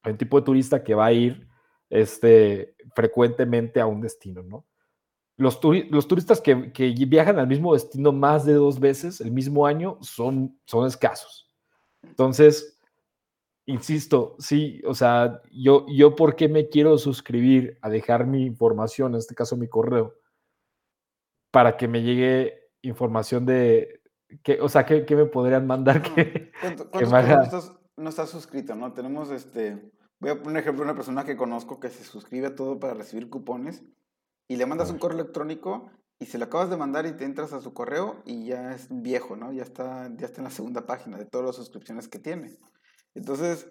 hay 0.01 0.13
un 0.13 0.17
tipo 0.17 0.39
de 0.39 0.45
turista 0.45 0.83
que 0.83 0.95
va 0.95 1.07
a 1.07 1.11
ir 1.11 1.47
este, 1.89 2.75
frecuentemente 2.95 3.81
a 3.81 3.85
un 3.85 4.01
destino, 4.01 4.43
¿no? 4.43 4.65
Los, 5.37 5.59
los 5.89 6.07
turistas 6.07 6.41
que, 6.41 6.73
que, 6.73 6.89
viajan 7.07 7.39
al 7.39 7.47
mismo 7.47 7.73
destino 7.73 8.11
más 8.11 8.45
de 8.45 8.53
dos 8.53 8.77
veces 8.77 9.21
el 9.21 9.31
mismo 9.31 9.65
año 9.65 9.97
son, 10.01 10.59
son 10.65 10.85
escasos. 10.85 11.49
Entonces, 12.03 12.78
insisto, 13.69 14.35
sí, 14.39 14.81
o 14.85 14.95
sea, 14.95 15.41
yo, 15.51 15.85
yo 15.87 16.15
por 16.15 16.35
qué 16.35 16.49
me 16.49 16.69
quiero 16.69 16.97
suscribir 16.97 17.77
a 17.81 17.89
dejar 17.89 18.25
mi 18.25 18.43
información, 18.43 19.13
en 19.13 19.19
este 19.19 19.35
caso 19.35 19.57
mi 19.57 19.67
correo, 19.67 20.15
para 21.51 21.77
que 21.77 21.87
me 21.87 22.01
llegue 22.01 22.71
información 22.81 23.45
de, 23.45 24.01
que, 24.43 24.59
o 24.59 24.69
sea, 24.69 24.85
¿qué, 24.85 25.05
me 25.15 25.25
podrían 25.25 25.67
mandar 25.67 26.01
que, 26.01 26.51
no, 27.97 28.09
estás, 28.09 28.29
suscrito, 28.29 28.75
¿no? 28.75 28.93
Tenemos 28.93 29.29
este, 29.29 29.91
voy 30.19 30.31
a 30.31 30.35
poner 30.35 30.49
un 30.49 30.57
ejemplo 30.57 30.83
de 30.83 30.89
una 30.89 30.95
persona 30.95 31.23
que 31.23 31.37
conozco 31.37 31.79
que 31.79 31.89
se 31.89 32.03
suscribe 32.03 32.47
a 32.47 32.55
todo 32.55 32.79
para 32.79 32.95
recibir 32.95 33.29
cupones 33.29 33.83
y 34.47 34.55
le 34.55 34.65
mandas 34.65 34.89
un 34.89 34.97
correo 34.97 35.19
electrónico 35.19 35.91
y 36.17 36.25
se 36.25 36.39
lo 36.39 36.45
acabas 36.45 36.71
de 36.71 36.77
mandar 36.77 37.05
y 37.05 37.13
te 37.13 37.23
entras 37.23 37.53
a 37.53 37.61
su 37.61 37.73
correo 37.73 38.23
y 38.25 38.45
ya 38.45 38.73
es 38.73 38.87
viejo, 38.89 39.35
¿no? 39.35 39.53
Ya 39.53 39.63
está, 39.63 40.09
ya 40.17 40.25
está 40.25 40.41
en 40.41 40.45
la 40.45 40.51
segunda 40.51 40.87
página 40.87 41.17
de 41.17 41.25
todas 41.25 41.47
las 41.47 41.55
suscripciones 41.55 42.07
que 42.07 42.17
tiene. 42.17 42.57
Entonces, 43.15 43.67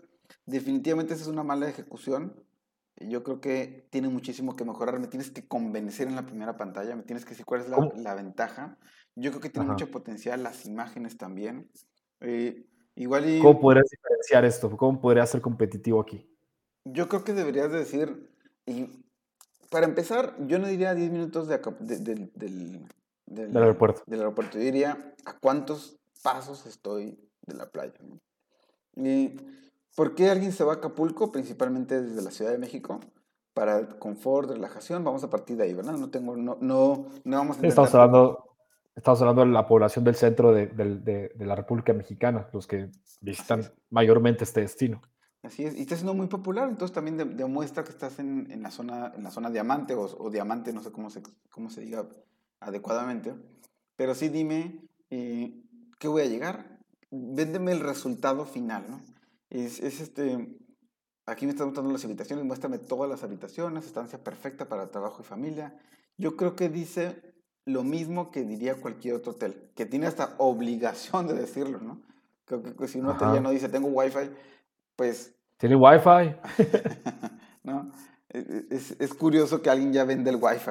definitivamente 0.46 1.14
esa 1.14 1.22
es 1.22 1.28
una 1.28 1.42
mala 1.42 1.68
ejecución. 1.68 2.44
Yo 2.96 3.22
creo 3.22 3.40
que 3.40 3.86
tiene 3.90 4.08
muchísimo 4.08 4.56
que 4.56 4.64
mejorar. 4.64 4.98
Me 4.98 5.06
tienes 5.06 5.30
que 5.30 5.46
convencer 5.46 6.08
en 6.08 6.16
la 6.16 6.26
primera 6.26 6.56
pantalla, 6.56 6.96
me 6.96 7.04
tienes 7.04 7.24
que 7.24 7.30
decir 7.30 7.46
cuál 7.46 7.60
es 7.60 7.68
la, 7.68 8.14
ventaja. 8.14 8.76
Yo 9.14 9.30
creo 9.30 9.40
que 9.40 9.50
tiene 9.50 9.68
mucho 9.68 9.90
potencial 9.90 10.42
las 10.42 10.66
imágenes 10.66 11.16
también. 11.16 11.70
Eh, 12.20 12.66
igual 12.96 13.28
y... 13.28 13.40
¿Cómo 13.40 13.60
podrías 13.60 13.86
diferenciar 13.88 14.44
esto? 14.44 14.76
¿Cómo 14.76 15.00
podría 15.00 15.26
ser 15.26 15.40
competitivo 15.40 16.00
aquí? 16.00 16.28
Yo 16.84 17.08
creo 17.08 17.22
que 17.22 17.34
deberías 17.34 17.70
decir, 17.70 18.32
y 18.66 19.04
para 19.70 19.86
empezar, 19.86 20.34
yo 20.46 20.58
no 20.58 20.66
diría 20.66 20.94
10 20.94 21.10
minutos 21.10 21.46
de, 21.46 21.58
del, 21.80 22.32
del, 23.26 23.56
aeropuerto. 23.56 24.02
Del 24.06 24.20
aeropuerto. 24.20 24.58
Yo 24.58 24.64
diría 24.64 25.14
a 25.24 25.38
cuántos 25.38 25.98
pasos 26.22 26.66
estoy 26.66 27.18
de 27.46 27.54
la 27.54 27.70
playa. 27.70 27.94
¿Y 28.98 29.36
por 29.96 30.14
qué 30.14 30.30
alguien 30.30 30.52
se 30.52 30.64
va 30.64 30.74
a 30.74 30.76
Acapulco? 30.76 31.32
Principalmente 31.32 32.00
desde 32.02 32.22
la 32.22 32.30
Ciudad 32.30 32.50
de 32.50 32.58
México. 32.58 33.00
Para 33.54 33.88
confort, 33.98 34.50
relajación, 34.50 35.02
vamos 35.02 35.24
a 35.24 35.30
partir 35.30 35.56
de 35.56 35.64
ahí, 35.64 35.74
¿verdad? 35.74 35.94
No 35.94 36.10
tengo, 36.10 36.36
no, 36.36 36.58
no, 36.60 37.06
no 37.24 37.36
vamos 37.36 37.58
a 37.58 37.66
estamos 37.66 37.92
hablando, 37.92 38.56
estamos 38.94 39.20
hablando 39.20 39.44
de 39.44 39.48
la 39.48 39.66
población 39.66 40.04
del 40.04 40.14
centro 40.14 40.52
de, 40.52 40.68
de, 40.68 41.32
de 41.34 41.46
la 41.46 41.56
República 41.56 41.92
Mexicana, 41.92 42.48
los 42.52 42.68
que 42.68 42.88
visitan 43.20 43.64
mayormente 43.90 44.44
este 44.44 44.60
destino. 44.60 45.02
Así 45.42 45.64
es, 45.64 45.76
y 45.76 45.82
está 45.82 45.94
siendo 45.94 46.14
muy 46.14 46.26
popular, 46.26 46.68
entonces 46.68 46.92
también 46.94 47.36
demuestra 47.36 47.84
que 47.84 47.90
estás 47.90 48.18
en, 48.18 48.50
en, 48.50 48.62
la 48.62 48.70
zona, 48.70 49.12
en 49.16 49.22
la 49.22 49.30
zona 49.30 49.50
diamante 49.50 49.94
o, 49.94 50.30
diamante, 50.30 50.72
no 50.72 50.82
sé 50.82 50.90
cómo 50.90 51.10
se, 51.10 51.22
cómo 51.48 51.70
se 51.70 51.80
diga 51.82 52.08
adecuadamente. 52.60 53.34
Pero 53.94 54.14
sí 54.14 54.28
dime, 54.28 54.88
eh, 55.10 55.62
¿qué 55.98 56.08
voy 56.08 56.22
a 56.22 56.26
llegar? 56.26 56.77
Véndeme 57.10 57.72
el 57.72 57.80
resultado 57.80 58.44
final, 58.44 58.84
¿no? 58.88 59.00
Es, 59.50 59.80
es 59.80 60.00
este, 60.00 60.58
aquí 61.26 61.46
me 61.46 61.52
están 61.52 61.68
mostrando 61.68 61.92
las 61.92 62.04
habitaciones, 62.04 62.44
muéstrame 62.44 62.78
todas 62.78 63.08
las 63.08 63.22
habitaciones, 63.22 63.86
estancia 63.86 64.22
perfecta 64.22 64.68
para 64.68 64.90
trabajo 64.90 65.22
y 65.22 65.24
familia. 65.24 65.74
Yo 66.16 66.36
creo 66.36 66.54
que 66.54 66.68
dice 66.68 67.22
lo 67.64 67.84
mismo 67.84 68.30
que 68.30 68.44
diría 68.44 68.80
cualquier 68.80 69.14
otro 69.14 69.32
hotel, 69.32 69.70
que 69.74 69.86
tiene 69.86 70.06
hasta 70.06 70.34
obligación 70.38 71.26
de 71.28 71.34
decirlo, 71.34 71.80
¿no? 71.80 72.02
Creo 72.46 72.62
que 72.62 72.88
si 72.88 72.98
un 72.98 73.06
hotel 73.06 73.28
ya 73.34 73.40
no 73.40 73.50
dice 73.50 73.68
tengo 73.68 73.88
wifi, 73.88 74.30
pues... 74.96 75.34
¿Tiene 75.58 75.76
Wi-Fi? 75.76 76.36
no, 77.64 77.92
e, 78.30 78.38
e, 78.38 78.74
es, 78.74 78.96
es, 78.98 79.12
curioso 79.12 79.60
que 79.60 79.70
alguien 79.70 79.92
ya 79.92 80.04
vende 80.04 80.30
el 80.30 80.36
Wi-Fi. 80.40 80.70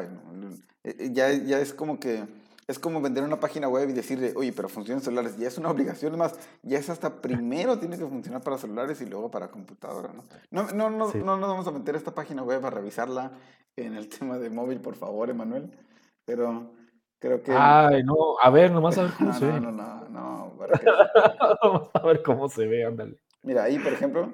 E, 0.84 1.12
ya, 1.14 1.32
ya 1.32 1.60
es 1.60 1.74
como 1.74 2.00
que... 2.00 2.26
Es 2.68 2.80
como 2.80 3.02
vender 3.02 3.24
una 3.24 3.40
página 3.40 3.70
web 3.70 3.90
y 3.90 3.94
decirle, 3.94 4.34
oye, 4.36 4.52
pero 4.52 4.68
funcionan 4.68 5.02
celulares. 5.02 5.38
Ya 5.38 5.48
es 5.48 5.58
una 5.58 5.72
obligación, 5.72 6.18
más, 6.18 6.38
ya 6.64 6.78
es 6.78 6.90
hasta 6.90 7.22
primero 7.22 7.80
tiene 7.80 7.98
que 7.98 8.06
funcionar 8.06 8.42
para 8.42 8.58
celulares 8.58 9.00
y 9.02 9.06
luego 9.06 9.32
para 9.32 9.50
computadora, 9.50 10.12
¿no? 10.14 10.24
No, 10.52 10.72
no, 10.74 10.90
no, 10.90 11.14
no 11.14 11.38
nos 11.38 11.50
vamos 11.50 11.68
a 11.68 11.72
meter 11.72 11.96
a 11.96 11.98
esta 11.98 12.14
página 12.14 12.44
web 12.44 12.66
a 12.66 12.70
revisarla 12.70 13.32
en 13.78 13.96
el 13.96 14.10
tema 14.20 14.38
de 14.38 14.50
móvil, 14.50 14.82
por 14.82 14.96
favor, 14.96 15.30
Emanuel. 15.30 15.72
Pero 16.26 16.74
creo 17.20 17.42
que... 17.42 17.54
Ay, 17.54 18.04
no, 18.04 18.38
a 18.42 18.50
ver, 18.50 18.72
nomás 18.72 18.98
a 18.98 19.04
ver 19.04 19.12
cómo 19.18 19.34
se 19.34 19.46
ve. 19.46 19.60
No, 19.62 19.72
no, 19.72 20.10
no, 20.10 20.10
no. 20.10 20.54
Vamos 21.64 21.90
a 21.94 22.06
ver 22.06 22.22
cómo 22.22 22.50
se 22.50 22.68
ve, 22.68 22.86
ándale. 22.86 23.18
Mira, 23.44 23.64
ahí, 23.64 23.80
por 23.80 23.94
ejemplo, 23.94 24.30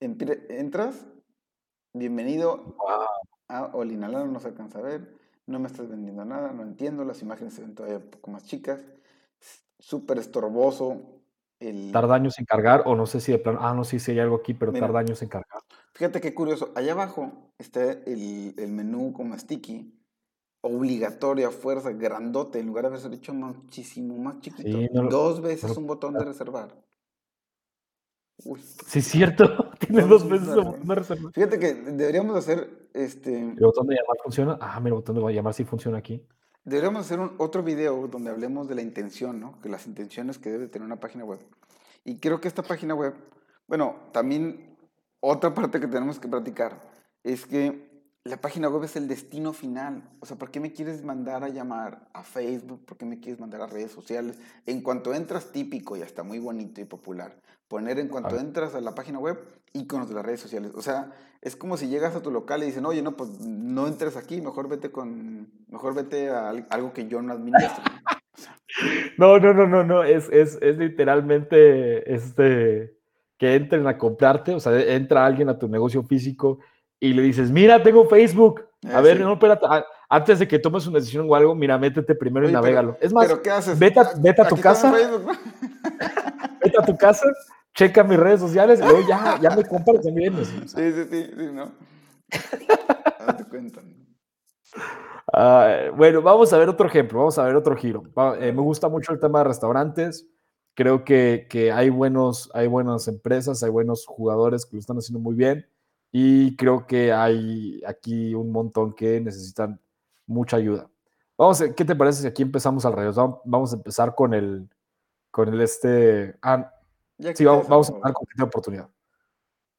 entras, 0.00 1.06
bienvenido 1.92 2.74
a 3.48 3.66
Olinalano, 3.74 4.26
no 4.26 4.40
se 4.40 4.48
alcanza 4.48 4.78
a 4.78 4.82
ver, 4.82 5.19
no 5.50 5.58
me 5.58 5.66
estás 5.66 5.88
vendiendo 5.88 6.24
nada, 6.24 6.52
no 6.52 6.62
entiendo, 6.62 7.04
las 7.04 7.22
imágenes 7.22 7.54
se 7.54 7.62
ven 7.62 7.74
todavía 7.74 7.98
un 7.98 8.10
poco 8.10 8.30
más 8.30 8.44
chicas, 8.44 8.82
súper 9.78 10.18
estorboso. 10.18 11.20
El... 11.58 11.92
Tarda 11.92 12.14
años 12.14 12.38
en 12.38 12.46
cargar, 12.46 12.84
o 12.86 12.96
no 12.96 13.06
sé 13.06 13.20
si 13.20 13.32
de 13.32 13.38
plano, 13.38 13.58
ah, 13.60 13.74
no 13.74 13.84
sé 13.84 13.98
si 13.98 14.12
hay 14.12 14.20
algo 14.20 14.36
aquí, 14.36 14.54
pero 14.54 14.72
tarda 14.72 15.00
años 15.00 15.20
en 15.20 15.28
cargar. 15.28 15.62
Fíjate 15.92 16.20
qué 16.20 16.32
curioso, 16.32 16.72
allá 16.74 16.92
abajo 16.92 17.52
está 17.58 17.92
el, 17.92 18.54
el 18.56 18.72
menú 18.72 19.12
como 19.12 19.36
sticky, 19.36 20.00
obligatorio 20.62 21.48
a 21.48 21.50
fuerza, 21.50 21.90
grandote, 21.90 22.60
en 22.60 22.66
lugar 22.66 22.84
de 22.84 22.88
haberse 22.88 23.08
hecho 23.14 23.34
muchísimo 23.34 24.16
más 24.18 24.40
chiquito. 24.40 24.78
Dos 25.08 25.40
veces 25.40 25.76
un 25.76 25.86
botón 25.86 26.14
de 26.14 26.24
reservar. 26.24 26.74
Sí, 28.86 28.98
es 28.98 29.06
cierto. 29.06 29.69
Tienes 29.92 30.08
dos 30.08 30.28
veces 30.28 30.48
de 30.48 30.94
reserva. 30.94 31.30
Fíjate 31.32 31.58
que 31.58 31.74
deberíamos 31.74 32.36
hacer 32.36 32.88
este. 32.94 33.38
¿El 33.38 33.56
botón 33.60 33.86
de 33.86 33.96
llamar 33.96 34.16
funciona? 34.22 34.58
Ah, 34.60 34.78
mira, 34.80 34.94
el 34.94 35.02
botón 35.02 35.16
de 35.16 35.34
llamar 35.34 35.54
sí 35.54 35.64
funciona 35.64 35.98
aquí. 35.98 36.24
Deberíamos 36.64 37.06
hacer 37.06 37.18
un, 37.18 37.34
otro 37.38 37.62
video 37.62 38.06
donde 38.06 38.30
hablemos 38.30 38.68
de 38.68 38.74
la 38.74 38.82
intención, 38.82 39.40
¿no? 39.40 39.60
Que 39.60 39.68
las 39.68 39.86
intenciones 39.86 40.38
que 40.38 40.50
debe 40.50 40.68
tener 40.68 40.86
una 40.86 41.00
página 41.00 41.24
web. 41.24 41.40
Y 42.04 42.18
creo 42.18 42.40
que 42.40 42.48
esta 42.48 42.62
página 42.62 42.94
web, 42.94 43.14
bueno, 43.66 43.96
también 44.12 44.76
otra 45.20 45.54
parte 45.54 45.80
que 45.80 45.86
tenemos 45.86 46.18
que 46.18 46.28
practicar 46.28 46.80
es 47.22 47.46
que 47.46 47.90
la 48.24 48.38
página 48.38 48.68
web 48.68 48.84
es 48.84 48.96
el 48.96 49.08
destino 49.08 49.52
final. 49.52 50.02
O 50.20 50.26
sea, 50.26 50.36
¿por 50.36 50.50
qué 50.50 50.60
me 50.60 50.72
quieres 50.72 51.02
mandar 51.02 51.42
a 51.42 51.48
llamar 51.48 52.08
a 52.12 52.22
Facebook? 52.22 52.84
¿Por 52.84 52.98
qué 52.98 53.06
me 53.06 53.18
quieres 53.18 53.40
mandar 53.40 53.62
a 53.62 53.66
redes 53.66 53.92
sociales? 53.92 54.38
En 54.66 54.82
cuanto 54.82 55.14
entras, 55.14 55.52
típico 55.52 55.96
y 55.96 56.02
hasta 56.02 56.22
muy 56.22 56.38
bonito 56.38 56.80
y 56.80 56.84
popular, 56.84 57.34
poner 57.68 57.98
en 57.98 58.08
cuanto 58.08 58.38
entras 58.38 58.74
a 58.74 58.80
la 58.80 58.94
página 58.94 59.18
web 59.18 59.38
iconos 59.72 60.08
de 60.08 60.14
las 60.14 60.24
redes 60.24 60.40
sociales. 60.40 60.72
O 60.74 60.82
sea, 60.82 61.12
es 61.40 61.56
como 61.56 61.76
si 61.76 61.88
llegas 61.88 62.14
a 62.14 62.22
tu 62.22 62.30
local 62.30 62.62
y 62.62 62.66
dicen, 62.66 62.86
oye, 62.86 63.02
no, 63.02 63.16
pues 63.16 63.40
no 63.40 63.86
entres 63.86 64.16
aquí, 64.16 64.40
mejor 64.40 64.68
vete 64.68 64.90
con, 64.90 65.48
mejor 65.68 65.94
vete 65.94 66.30
a 66.30 66.50
algo 66.70 66.92
que 66.92 67.08
yo 67.08 67.22
no 67.22 67.32
administro. 67.32 67.82
no, 69.18 69.38
no, 69.38 69.54
no, 69.54 69.66
no, 69.66 69.84
no, 69.84 70.04
es, 70.04 70.28
es, 70.30 70.58
es 70.60 70.78
literalmente 70.78 72.12
este, 72.12 72.96
que 73.38 73.54
entren 73.54 73.86
a 73.86 73.96
comprarte, 73.96 74.54
o 74.54 74.60
sea, 74.60 74.78
entra 74.80 75.24
alguien 75.24 75.48
a 75.48 75.58
tu 75.58 75.68
negocio 75.68 76.02
físico 76.02 76.58
y 76.98 77.14
le 77.14 77.22
dices, 77.22 77.50
mira, 77.50 77.82
tengo 77.82 78.06
Facebook. 78.06 78.66
A 78.92 79.00
ver, 79.00 79.20
no, 79.20 79.32
espérate, 79.32 79.66
antes 80.08 80.38
de 80.38 80.48
que 80.48 80.58
tomes 80.58 80.86
una 80.86 80.98
decisión 80.98 81.26
o 81.28 81.34
algo, 81.34 81.54
mira, 81.54 81.78
métete 81.78 82.14
primero 82.14 82.48
y 82.48 82.52
navégalo. 82.52 82.96
es 83.00 83.12
más, 83.12 83.26
¿pero 83.26 83.42
qué 83.42 83.50
haces? 83.50 83.78
vete, 83.78 84.00
a, 84.00 84.10
vete 84.18 84.42
a 84.42 84.48
tu 84.48 84.56
casa. 84.56 84.92
vete 86.64 86.78
a 86.78 86.84
tu 86.84 86.96
casa, 86.96 87.26
checa 87.74 88.04
mis 88.04 88.18
redes 88.18 88.40
sociales 88.40 88.80
y 88.80 88.82
luego 88.82 89.06
ya, 89.08 89.38
ya 89.40 89.50
me 89.56 89.64
compras 89.64 90.02
también. 90.02 90.34
Sí, 90.44 90.92
sí, 90.92 91.04
sí, 91.10 91.30
sí, 91.36 91.48
¿no? 91.52 91.72
te 93.36 93.44
cuentan. 93.44 94.00
Uh, 95.32 95.94
bueno, 95.96 96.22
vamos 96.22 96.52
a 96.52 96.58
ver 96.58 96.68
otro 96.68 96.86
ejemplo, 96.86 97.18
vamos 97.18 97.38
a 97.38 97.44
ver 97.44 97.54
otro 97.54 97.76
giro. 97.76 98.02
Eh, 98.40 98.52
me 98.52 98.62
gusta 98.62 98.88
mucho 98.88 99.12
el 99.12 99.20
tema 99.20 99.40
de 99.40 99.44
restaurantes. 99.44 100.26
Creo 100.74 101.04
que, 101.04 101.46
que, 101.48 101.72
hay, 101.72 101.90
buenos, 101.90 102.50
hay 102.54 102.66
buenas 102.66 103.06
empresas, 103.08 103.62
hay 103.62 103.70
buenos 103.70 104.06
jugadores 104.06 104.64
que 104.64 104.76
lo 104.76 104.80
están 104.80 104.96
haciendo 104.96 105.20
muy 105.20 105.34
bien 105.34 105.66
y 106.12 106.56
creo 106.56 106.86
que 106.86 107.12
hay 107.12 107.82
aquí 107.86 108.34
un 108.34 108.50
montón 108.50 108.92
que 108.92 109.20
necesitan 109.20 109.80
mucha 110.26 110.56
ayuda. 110.56 110.88
Vamos, 111.36 111.62
¿qué 111.76 111.84
te 111.84 111.96
parece 111.96 112.22
si 112.22 112.26
aquí 112.26 112.42
empezamos 112.42 112.84
al 112.84 112.92
revés? 112.92 113.16
Vamos 113.16 113.72
a 113.72 113.76
empezar 113.76 114.14
con 114.14 114.34
el, 114.34 114.68
con 115.30 115.48
el 115.52 115.60
este... 115.60 116.36
Ah, 116.42 116.72
sí, 117.34 117.44
vamos, 117.44 117.68
vamos, 117.68 117.90
a 117.90 117.92
empezar 117.92 118.12
con 118.14 118.26
esta 118.30 118.44
oportunidad. 118.44 118.90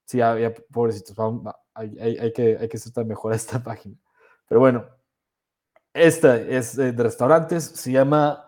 Sí, 0.06 0.18
ya, 0.18 0.38
ya 0.38 0.54
pobrecitos, 0.72 1.18
hay, 1.74 1.98
hay, 2.00 2.18
hay, 2.18 2.34
que, 2.34 2.58
hay 2.60 2.68
que 2.68 2.78
hacer 2.78 3.06
mejor 3.06 3.34
esta 3.34 3.64
página. 3.64 3.98
Pero 4.48 4.60
bueno, 4.60 4.86
esta 5.94 6.38
es 6.38 6.76
de 6.76 6.92
restaurantes, 6.92 7.64
se 7.64 7.92
llama 7.92 8.46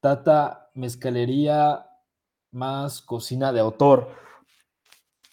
Tata 0.00 0.70
Mezcalería 0.74 1.86
más 2.52 3.00
Cocina 3.02 3.52
de 3.52 3.60
Autor. 3.60 4.08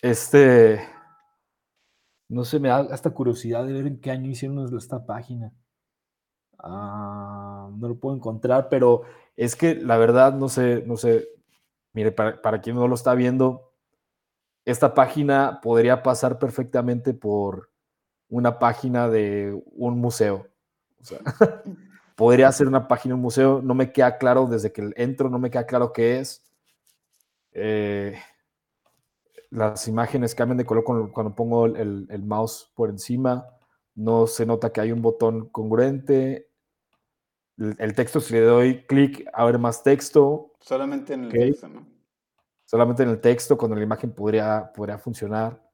Este, 0.02 0.88
no 2.30 2.44
sé, 2.44 2.60
me 2.60 2.70
da 2.70 2.80
hasta 2.92 3.12
curiosidad 3.12 3.66
de 3.66 3.74
ver 3.74 3.88
en 3.88 4.00
qué 4.00 4.12
año 4.12 4.30
hicieron 4.30 4.76
esta 4.78 5.06
página. 5.06 5.52
Ah, 6.60 7.70
no 7.78 7.88
lo 7.88 8.00
puedo 8.00 8.16
encontrar, 8.16 8.70
pero 8.70 9.04
es 9.36 9.56
que 9.56 9.76
la 9.76 9.98
verdad, 9.98 10.34
no 10.34 10.50
sé, 10.50 10.84
no 10.86 10.98
sé. 10.98 11.28
Mire, 11.98 12.12
para, 12.12 12.40
para 12.40 12.62
quien 12.62 12.76
no 12.76 12.88
lo 12.88 12.94
está 12.94 13.16
viendo, 13.16 13.74
esta 14.66 14.94
página 14.94 15.62
podría 15.64 16.04
pasar 16.04 16.38
perfectamente 16.38 17.16
por 17.16 17.72
una 18.30 18.60
página 18.60 19.10
de 19.10 19.60
un 19.72 19.98
museo. 20.00 20.46
Podría 22.16 22.52
ser 22.52 22.68
una 22.68 22.88
página 22.88 23.14
de 23.14 23.16
un 23.16 23.22
museo, 23.24 23.62
no 23.64 23.74
me 23.74 23.92
queda 23.92 24.20
claro 24.20 24.46
desde 24.46 24.72
que 24.72 24.92
entro, 24.96 25.28
no 25.32 25.40
me 25.40 25.50
queda 25.50 25.66
claro 25.66 25.92
qué 25.92 26.20
es. 26.20 26.44
Eh, 27.54 28.16
las 29.50 29.88
imágenes 29.88 30.36
cambian 30.36 30.58
de 30.58 30.66
color 30.68 30.84
cuando, 30.84 31.34
pongo 31.34 31.66
el, 31.66 32.24
mouse 32.24 32.72
por 32.76 32.92
encima. 32.92 33.48
No 33.96 34.28
se 34.28 34.46
nota 34.46 34.72
que 34.72 34.82
hay 34.82 34.92
un 34.92 35.02
botón 35.02 35.50
congruente. 35.50 36.47
El, 37.58 37.96
texto, 37.96 38.20
si 38.20 38.34
le 38.34 38.42
doy 38.42 38.86
clic, 38.86 39.28
abre 39.34 39.58
más 39.58 39.82
texto. 39.82 40.54
Solamente 40.60 41.14
en 41.14 41.26
el 41.26 41.32
texto, 41.32 41.68
¿no? 41.68 41.88
Solamente 42.66 43.04
en 43.04 43.10
el 43.10 43.22
texto, 43.22 43.58
cuando 43.58 43.76
la 43.76 43.84
imagen 43.84 44.12
podría, 44.12 44.72
podría 44.74 44.98
funcionar. 44.98 45.66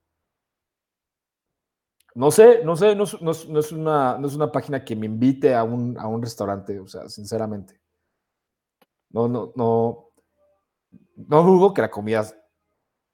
No 2.15 2.29
sé, 2.29 2.63
no 2.63 2.75
sé, 2.75 2.95
no, 2.95 3.03
es 3.03 3.71
una, 3.71 4.17
no 4.17 4.27
es 4.27 4.35
una 4.35 4.51
página 4.51 4.85
que 4.85 4.95
me 4.95 5.07
invite 5.07 5.55
a 5.55 5.63
un, 5.63 5.97
a 5.97 6.07
un 6.07 6.21
restaurante, 6.21 6.79
o 6.79 6.87
sea, 6.87 7.09
sinceramente. 7.09 7.81
No, 9.09 9.27
no, 9.27 9.51
no. 9.55 10.09
No 11.15 11.43
dudo 11.43 11.73
que 11.73 11.81
la 11.81 11.91
comida 11.91 12.25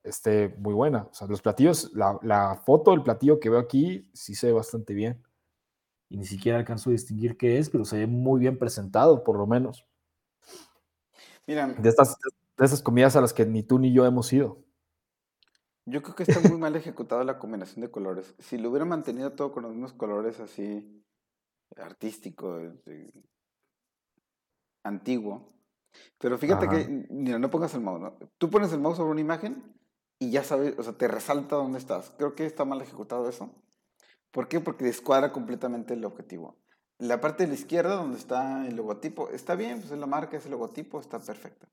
esté 0.03 0.49
muy 0.57 0.73
buena. 0.73 1.07
O 1.09 1.13
sea, 1.13 1.27
los 1.27 1.41
platillos, 1.41 1.91
la, 1.93 2.61
foto 2.65 2.91
del 2.91 3.03
platillo 3.03 3.39
que 3.39 3.49
veo 3.49 3.59
aquí 3.59 4.09
sí 4.13 4.35
se 4.35 4.47
ve 4.47 4.53
bastante 4.53 4.93
bien. 4.93 5.21
Y 6.09 6.17
ni 6.17 6.25
siquiera 6.25 6.57
alcanzo 6.57 6.89
a 6.89 6.93
distinguir 6.93 7.37
qué 7.37 7.59
es, 7.59 7.69
pero 7.69 7.85
se 7.85 7.99
ve 7.99 8.07
muy 8.07 8.39
bien 8.39 8.57
presentado, 8.57 9.23
por 9.23 9.37
lo 9.37 9.45
menos. 9.45 9.85
Mira. 11.45 11.67
De 11.67 11.89
estas, 11.89 12.17
de 12.57 12.65
esas 12.65 12.81
comidas 12.81 13.15
a 13.15 13.21
las 13.21 13.33
que 13.33 13.45
ni 13.45 13.63
tú 13.63 13.79
ni 13.79 13.93
yo 13.93 14.05
hemos 14.05 14.33
ido. 14.33 14.63
Yo 15.85 16.03
creo 16.03 16.15
que 16.15 16.23
está 16.23 16.39
muy 16.47 16.59
mal 16.59 16.75
ejecutado 16.75 17.23
la 17.23 17.39
combinación 17.39 17.81
de 17.81 17.89
colores. 17.89 18.35
Si 18.39 18.57
lo 18.57 18.69
hubiera 18.69 18.85
mantenido 18.85 19.33
todo 19.33 19.51
con 19.51 19.63
los 19.63 19.71
mismos 19.71 19.93
colores 19.93 20.39
así, 20.39 21.03
artístico, 21.77 22.59
antiguo. 24.83 25.53
Pero 26.19 26.37
fíjate 26.37 26.67
que, 26.69 27.07
mira, 27.09 27.39
no 27.39 27.49
pongas 27.49 27.73
el 27.73 27.81
mouse, 27.81 28.01
¿no? 28.01 28.13
Tú 28.37 28.49
pones 28.49 28.71
el 28.71 28.79
mouse 28.79 28.97
sobre 28.97 29.11
una 29.11 29.21
imagen 29.21 29.63
y 30.19 30.31
ya 30.31 30.43
sabes, 30.43 30.77
o 30.77 30.83
sea, 30.83 30.93
te 30.93 31.07
resalta 31.07 31.55
dónde 31.55 31.79
estás. 31.79 32.13
Creo 32.17 32.35
que 32.35 32.45
está 32.45 32.65
mal 32.65 32.81
ejecutado 32.81 33.27
eso. 33.27 33.49
¿Por 34.31 34.47
qué? 34.47 34.59
Porque 34.59 34.85
descuadra 34.85 35.31
completamente 35.31 35.93
el 35.93 36.05
objetivo. 36.05 36.57
La 36.97 37.21
parte 37.21 37.43
de 37.43 37.49
la 37.49 37.55
izquierda, 37.55 37.95
donde 37.95 38.17
está 38.17 38.67
el 38.67 38.75
logotipo, 38.75 39.29
está 39.29 39.55
bien, 39.55 39.79
pues 39.79 39.91
es 39.91 39.97
la 39.97 40.05
marca, 40.05 40.37
es 40.37 40.45
el 40.45 40.51
logotipo, 40.51 40.99
está 40.99 41.19
perfecta. 41.19 41.67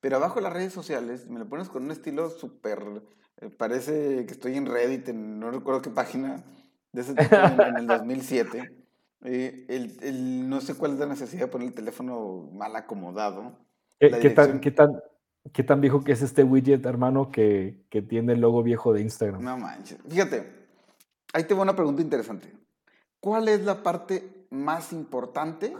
Pero 0.00 0.16
abajo 0.16 0.36
de 0.36 0.42
las 0.42 0.52
redes 0.52 0.72
sociales, 0.72 1.28
me 1.28 1.38
lo 1.38 1.48
pones 1.48 1.68
con 1.68 1.84
un 1.84 1.90
estilo 1.90 2.28
súper. 2.30 3.02
Eh, 3.40 3.48
parece 3.48 4.26
que 4.26 4.32
estoy 4.32 4.56
en 4.56 4.66
Reddit, 4.66 5.08
en, 5.08 5.40
no 5.40 5.50
recuerdo 5.50 5.82
qué 5.82 5.90
página, 5.90 6.44
de 6.92 7.00
ese 7.00 7.14
tipo 7.14 7.34
en, 7.34 7.76
el 7.76 7.86
2007. 7.86 8.72
Eh, 9.24 9.64
el, 9.68 9.96
el, 10.02 10.48
no 10.48 10.60
sé 10.60 10.74
cuál 10.74 10.92
es 10.92 10.98
la 10.98 11.06
necesidad 11.06 11.46
de 11.46 11.48
poner 11.48 11.68
el 11.68 11.74
teléfono 11.74 12.48
mal 12.52 12.76
acomodado. 12.76 13.58
¿Qué, 13.98 14.30
tan, 14.30 14.60
¿Qué, 14.60 14.70
tan, 14.70 15.00
¿Qué 15.52 15.62
tan 15.62 15.80
viejo 15.80 16.02
que 16.02 16.12
es 16.12 16.22
este 16.22 16.44
widget, 16.44 16.84
hermano, 16.86 17.30
que, 17.30 17.86
tiene 18.08 18.34
el 18.34 18.40
logo 18.40 18.62
viejo 18.62 18.92
de 18.92 19.02
Instagram? 19.02 19.42
No 19.42 19.56
manches. 19.58 19.98
Fíjate, 20.08 20.65
ahí 21.36 21.44
te 21.44 21.52
voy 21.52 21.64
una 21.64 21.76
pregunta 21.76 22.00
interesante. 22.00 22.50
¿Cuál 23.20 23.48
es 23.48 23.62
la 23.62 23.82
parte 23.82 24.46
más 24.50 24.92
importante 24.92 25.76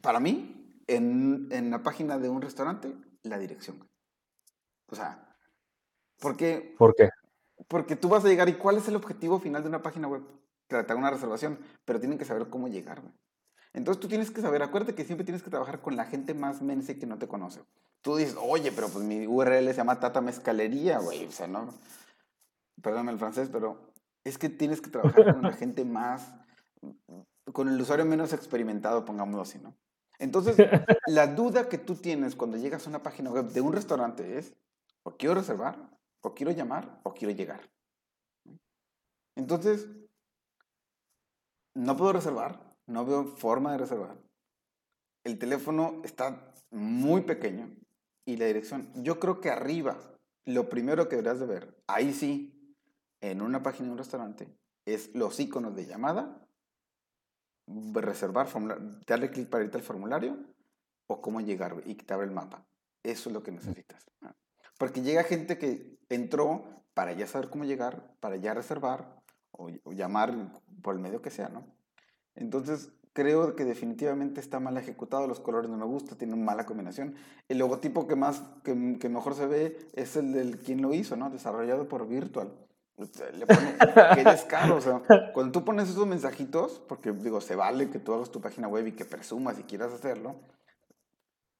para 0.00 0.20
mí 0.20 0.82
en, 0.86 1.70
la 1.70 1.82
página 1.82 2.16
de 2.16 2.28
un 2.28 2.40
restaurante? 2.40 2.94
La 3.24 3.38
dirección. 3.38 3.88
O 4.88 4.94
sea, 4.94 5.34
¿por 6.20 6.36
qué? 6.36 6.76
¿Por 6.78 6.94
qué? 6.94 7.08
Porque 7.66 7.96
tú 7.96 8.08
vas 8.08 8.24
a 8.24 8.28
llegar 8.28 8.48
y 8.48 8.54
¿cuál 8.54 8.76
es 8.76 8.86
el 8.86 8.94
objetivo 8.94 9.40
final 9.40 9.62
de 9.62 9.68
una 9.68 9.82
página 9.82 10.06
web? 10.06 10.22
Tratar 10.68 10.96
una 10.96 11.10
reservación, 11.10 11.58
pero 11.84 11.98
tienen 11.98 12.18
que 12.18 12.24
saber 12.24 12.48
cómo 12.48 12.68
llegar. 12.68 13.02
Entonces 13.72 14.00
tú 14.00 14.06
tienes 14.06 14.30
que 14.30 14.40
saber, 14.40 14.62
acuérdate 14.62 14.94
que 14.94 15.04
siempre 15.04 15.24
tienes 15.24 15.42
que 15.42 15.50
trabajar 15.50 15.80
con 15.80 15.96
la 15.96 16.04
gente 16.04 16.34
más 16.34 16.62
mense 16.62 17.00
que 17.00 17.06
no 17.06 17.18
te 17.18 17.26
conoce. 17.26 17.62
Tú 18.00 18.14
dices, 18.14 18.36
oye, 18.40 18.70
pero 18.70 18.88
pues 18.88 19.04
mi 19.04 19.26
URL 19.26 19.66
se 19.66 19.74
llama 19.74 19.98
Tata 19.98 20.20
Mezcalería, 20.20 21.00
güey. 21.00 21.26
O 21.26 21.32
sea, 21.32 21.48
no. 21.48 21.74
Perdón 22.80 23.08
el 23.08 23.18
francés, 23.18 23.48
pero 23.50 23.87
es 24.28 24.38
que 24.38 24.48
tienes 24.48 24.80
que 24.80 24.90
trabajar 24.90 25.34
con 25.34 25.42
la 25.42 25.52
gente 25.52 25.84
más. 25.84 26.34
con 27.52 27.68
el 27.68 27.80
usuario 27.80 28.04
menos 28.04 28.32
experimentado, 28.32 29.04
pongámoslo 29.04 29.42
así, 29.42 29.58
¿no? 29.58 29.74
Entonces, 30.18 30.56
la 31.06 31.26
duda 31.26 31.68
que 31.68 31.78
tú 31.78 31.94
tienes 31.94 32.36
cuando 32.36 32.56
llegas 32.56 32.86
a 32.86 32.90
una 32.90 33.02
página 33.02 33.30
web 33.30 33.46
de 33.46 33.60
un 33.60 33.72
restaurante 33.72 34.38
es: 34.38 34.54
o 35.02 35.16
quiero 35.16 35.34
reservar, 35.34 35.76
o 36.20 36.34
quiero 36.34 36.52
llamar, 36.52 37.00
o 37.04 37.14
quiero 37.14 37.34
llegar. 37.34 37.60
Entonces, 39.36 39.88
no 41.74 41.96
puedo 41.96 42.12
reservar, 42.12 42.76
no 42.86 43.06
veo 43.06 43.24
forma 43.24 43.72
de 43.72 43.78
reservar. 43.78 44.18
El 45.24 45.38
teléfono 45.38 46.00
está 46.04 46.52
muy 46.70 47.22
pequeño 47.22 47.70
y 48.26 48.36
la 48.36 48.46
dirección. 48.46 48.90
Yo 48.96 49.20
creo 49.20 49.40
que 49.40 49.50
arriba, 49.50 49.96
lo 50.44 50.68
primero 50.68 51.08
que 51.08 51.16
deberías 51.16 51.38
de 51.38 51.46
ver, 51.46 51.82
ahí 51.86 52.12
sí, 52.12 52.57
en 53.20 53.42
una 53.42 53.62
página 53.62 53.86
de 53.86 53.92
un 53.92 53.98
restaurante, 53.98 54.48
es 54.84 55.14
los 55.14 55.38
iconos 55.40 55.74
de 55.74 55.86
llamada, 55.86 56.46
reservar, 57.66 58.48
darle 59.06 59.30
clic 59.30 59.48
para 59.48 59.64
irte 59.64 59.76
al 59.76 59.82
formulario 59.82 60.38
o 61.06 61.20
cómo 61.20 61.40
llegar 61.40 61.82
y 61.84 61.94
te 61.94 62.14
abre 62.14 62.26
el 62.26 62.32
mapa. 62.32 62.64
Eso 63.02 63.28
es 63.28 63.34
lo 63.34 63.42
que 63.42 63.52
necesitas. 63.52 64.06
Porque 64.78 65.02
llega 65.02 65.22
gente 65.24 65.58
que 65.58 65.98
entró 66.08 66.64
para 66.94 67.12
ya 67.12 67.26
saber 67.26 67.50
cómo 67.50 67.64
llegar, 67.64 68.14
para 68.20 68.36
ya 68.36 68.54
reservar 68.54 69.22
o, 69.50 69.70
o 69.84 69.92
llamar 69.92 70.52
por 70.82 70.94
el 70.94 71.00
medio 71.00 71.20
que 71.20 71.30
sea, 71.30 71.48
¿no? 71.48 71.64
Entonces, 72.34 72.92
creo 73.12 73.56
que 73.56 73.64
definitivamente 73.64 74.40
está 74.40 74.60
mal 74.60 74.76
ejecutado, 74.76 75.26
los 75.26 75.40
colores 75.40 75.68
no 75.68 75.76
me 75.76 75.84
gustan, 75.84 76.16
tiene 76.16 76.34
una 76.34 76.44
mala 76.44 76.66
combinación. 76.66 77.16
El 77.48 77.58
logotipo 77.58 78.06
que 78.06 78.14
más, 78.14 78.42
que, 78.62 78.96
que, 79.00 79.08
mejor 79.08 79.34
se 79.34 79.46
ve 79.46 79.88
es 79.94 80.16
el 80.16 80.32
del 80.32 80.60
quien 80.60 80.80
lo 80.82 80.94
hizo, 80.94 81.16
¿no? 81.16 81.28
Desarrollado 81.28 81.88
por 81.88 82.06
Virtual. 82.06 82.48
Le 82.98 83.46
pone, 83.46 83.76
qué 84.16 84.24
descaro, 84.24 84.76
o 84.76 84.80
sea, 84.80 85.02
cuando 85.32 85.52
tú 85.52 85.64
pones 85.64 85.88
esos 85.88 86.06
mensajitos, 86.06 86.82
porque 86.88 87.12
digo, 87.12 87.40
se 87.40 87.54
vale 87.54 87.90
que 87.90 88.00
tú 88.00 88.12
hagas 88.12 88.30
tu 88.30 88.40
página 88.40 88.66
web 88.66 88.88
y 88.88 88.92
que 88.92 89.04
presumas 89.04 89.56
y 89.60 89.62
quieras 89.62 89.92
hacerlo, 89.92 90.34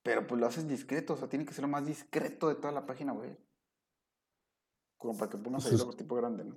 pero 0.02 0.26
pues 0.26 0.40
lo 0.40 0.46
haces 0.48 0.66
discreto, 0.66 1.14
o 1.14 1.16
sea, 1.16 1.28
tiene 1.28 1.44
que 1.44 1.52
ser 1.52 1.62
lo 1.62 1.68
más 1.68 1.86
discreto 1.86 2.48
de 2.48 2.56
toda 2.56 2.72
la 2.72 2.86
página 2.86 3.12
web. 3.12 3.38
Como 4.96 5.16
para 5.16 5.30
que 5.30 5.38
pongas 5.38 5.64
ahí 5.66 5.76
tipo 5.96 6.16
grande, 6.16 6.44
¿no? 6.44 6.56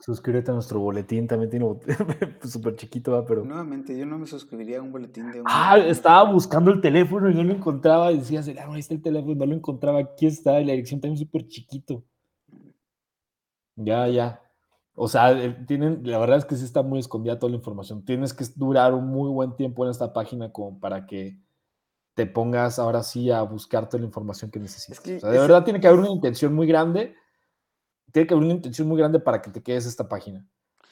suscríbete 0.00 0.50
a 0.50 0.54
nuestro 0.54 0.78
boletín, 0.78 1.26
también 1.26 1.48
tiene 1.48 1.66
súper 2.44 2.76
chiquito, 2.76 3.12
¿va? 3.12 3.24
pero... 3.24 3.46
Nuevamente, 3.46 3.96
yo 3.96 4.04
no 4.04 4.18
me 4.18 4.26
suscribiría 4.26 4.80
a 4.80 4.82
un 4.82 4.92
boletín 4.92 5.32
de 5.32 5.40
un... 5.40 5.46
Ah, 5.48 5.78
estaba 5.78 6.30
buscando 6.30 6.70
el 6.70 6.82
teléfono 6.82 7.30
y 7.30 7.34
no 7.34 7.44
lo 7.44 7.54
encontraba, 7.54 8.12
y 8.12 8.18
decías, 8.18 8.46
ah, 8.48 8.66
ahí 8.70 8.80
está 8.80 8.92
el 8.92 9.00
teléfono, 9.00 9.36
no 9.36 9.46
lo 9.46 9.54
encontraba, 9.54 10.00
aquí 10.00 10.26
está, 10.26 10.60
y 10.60 10.66
la 10.66 10.72
dirección 10.72 11.00
también 11.00 11.16
súper 11.16 11.48
chiquito. 11.48 12.04
Ya, 13.78 14.08
ya. 14.08 14.42
O 14.94 15.06
sea, 15.06 15.30
eh, 15.32 15.56
tienen, 15.66 16.00
la 16.04 16.18
verdad 16.18 16.38
es 16.38 16.44
que 16.44 16.56
sí 16.56 16.64
está 16.64 16.82
muy 16.82 16.98
escondida 16.98 17.38
toda 17.38 17.50
la 17.50 17.56
información. 17.56 18.04
Tienes 18.04 18.34
que 18.34 18.44
durar 18.56 18.94
un 18.94 19.06
muy 19.06 19.30
buen 19.30 19.54
tiempo 19.54 19.84
en 19.84 19.90
esta 19.90 20.12
página 20.12 20.50
como 20.50 20.80
para 20.80 21.06
que 21.06 21.38
te 22.14 22.26
pongas 22.26 22.80
ahora 22.80 23.04
sí 23.04 23.30
a 23.30 23.42
buscar 23.42 23.88
toda 23.88 24.00
la 24.00 24.06
información 24.06 24.50
que 24.50 24.58
necesitas. 24.58 24.98
o 24.98 25.20
sea, 25.20 25.30
de 25.30 25.38
verdad 25.38 25.62
tiene 25.62 25.80
que 25.80 25.86
haber 25.86 26.00
una 26.00 26.10
intención 26.10 26.52
muy 26.52 26.66
grande. 26.66 27.14
Tiene 28.12 28.26
que 28.26 28.34
haber 28.34 28.44
una 28.44 28.54
intención 28.54 28.88
muy 28.88 28.98
grande 28.98 29.20
para 29.20 29.40
que 29.40 29.50
te 29.50 29.62
quedes 29.62 29.86
esta 29.86 30.08
página. 30.08 30.44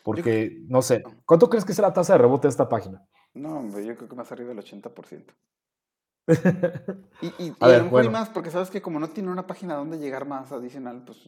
Porque, 0.05 0.63
no 0.69 0.83
sé, 0.83 1.03
¿cuánto 1.25 1.51
crees 1.51 1.65
que 1.65 1.75
será 1.75 1.89
la 1.89 1.95
tasa 1.95 2.13
de 2.13 2.19
rebote 2.21 2.47
de 2.47 2.51
esta 2.51 2.69
página? 2.69 3.05
No, 3.35 3.59
hombre, 3.59 3.85
yo 3.85 3.97
creo 3.97 4.09
que 4.09 4.15
más 4.15 4.31
arriba 4.31 4.51
del 4.51 4.59
80%. 4.59 5.25
Y, 6.27 7.27
y, 7.45 7.55
a, 7.61 7.69
lo 7.69 7.85
mejor 7.85 8.11
más, 8.11 8.29
porque 8.31 8.51
sabes 8.51 8.71
que 8.71 8.83
como 8.83 8.99
no 8.99 9.11
tiene 9.11 9.31
una 9.31 9.47
página 9.47 9.75
donde 9.75 9.99
llegar 9.99 10.27
más 10.27 10.53
adicional, 10.53 11.03
pues 11.05 11.27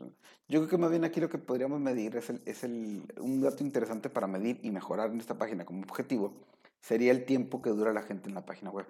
yo 0.49 0.61
creo 0.61 0.69
que 0.69 0.79
más 0.79 0.91
bien 0.91 1.05
aquí 1.05 1.21
lo 1.21 1.29
que 1.29 1.39
podríamos 1.39 1.81
medir 1.81 2.17
es, 2.17 2.31
el, 2.31 2.43
es 2.47 2.65
el, 2.65 3.03
un 3.21 3.41
dato 3.41 3.63
interesante 3.63 4.11
para 4.11 4.27
medir 4.27 4.59
y 4.63 4.71
mejorar 4.71 5.11
en 5.11 5.21
esta 5.21 5.37
página 5.37 5.65
como 5.65 5.83
objetivo, 5.83 6.35
sería 6.81 7.13
el 7.13 7.25
tiempo 7.25 7.63
que 7.63 7.71
dura 7.71 7.93
la 7.93 8.03
gente 8.03 8.29
en 8.29 8.35
la 8.35 8.45
página 8.45 8.71
web. 8.71 8.87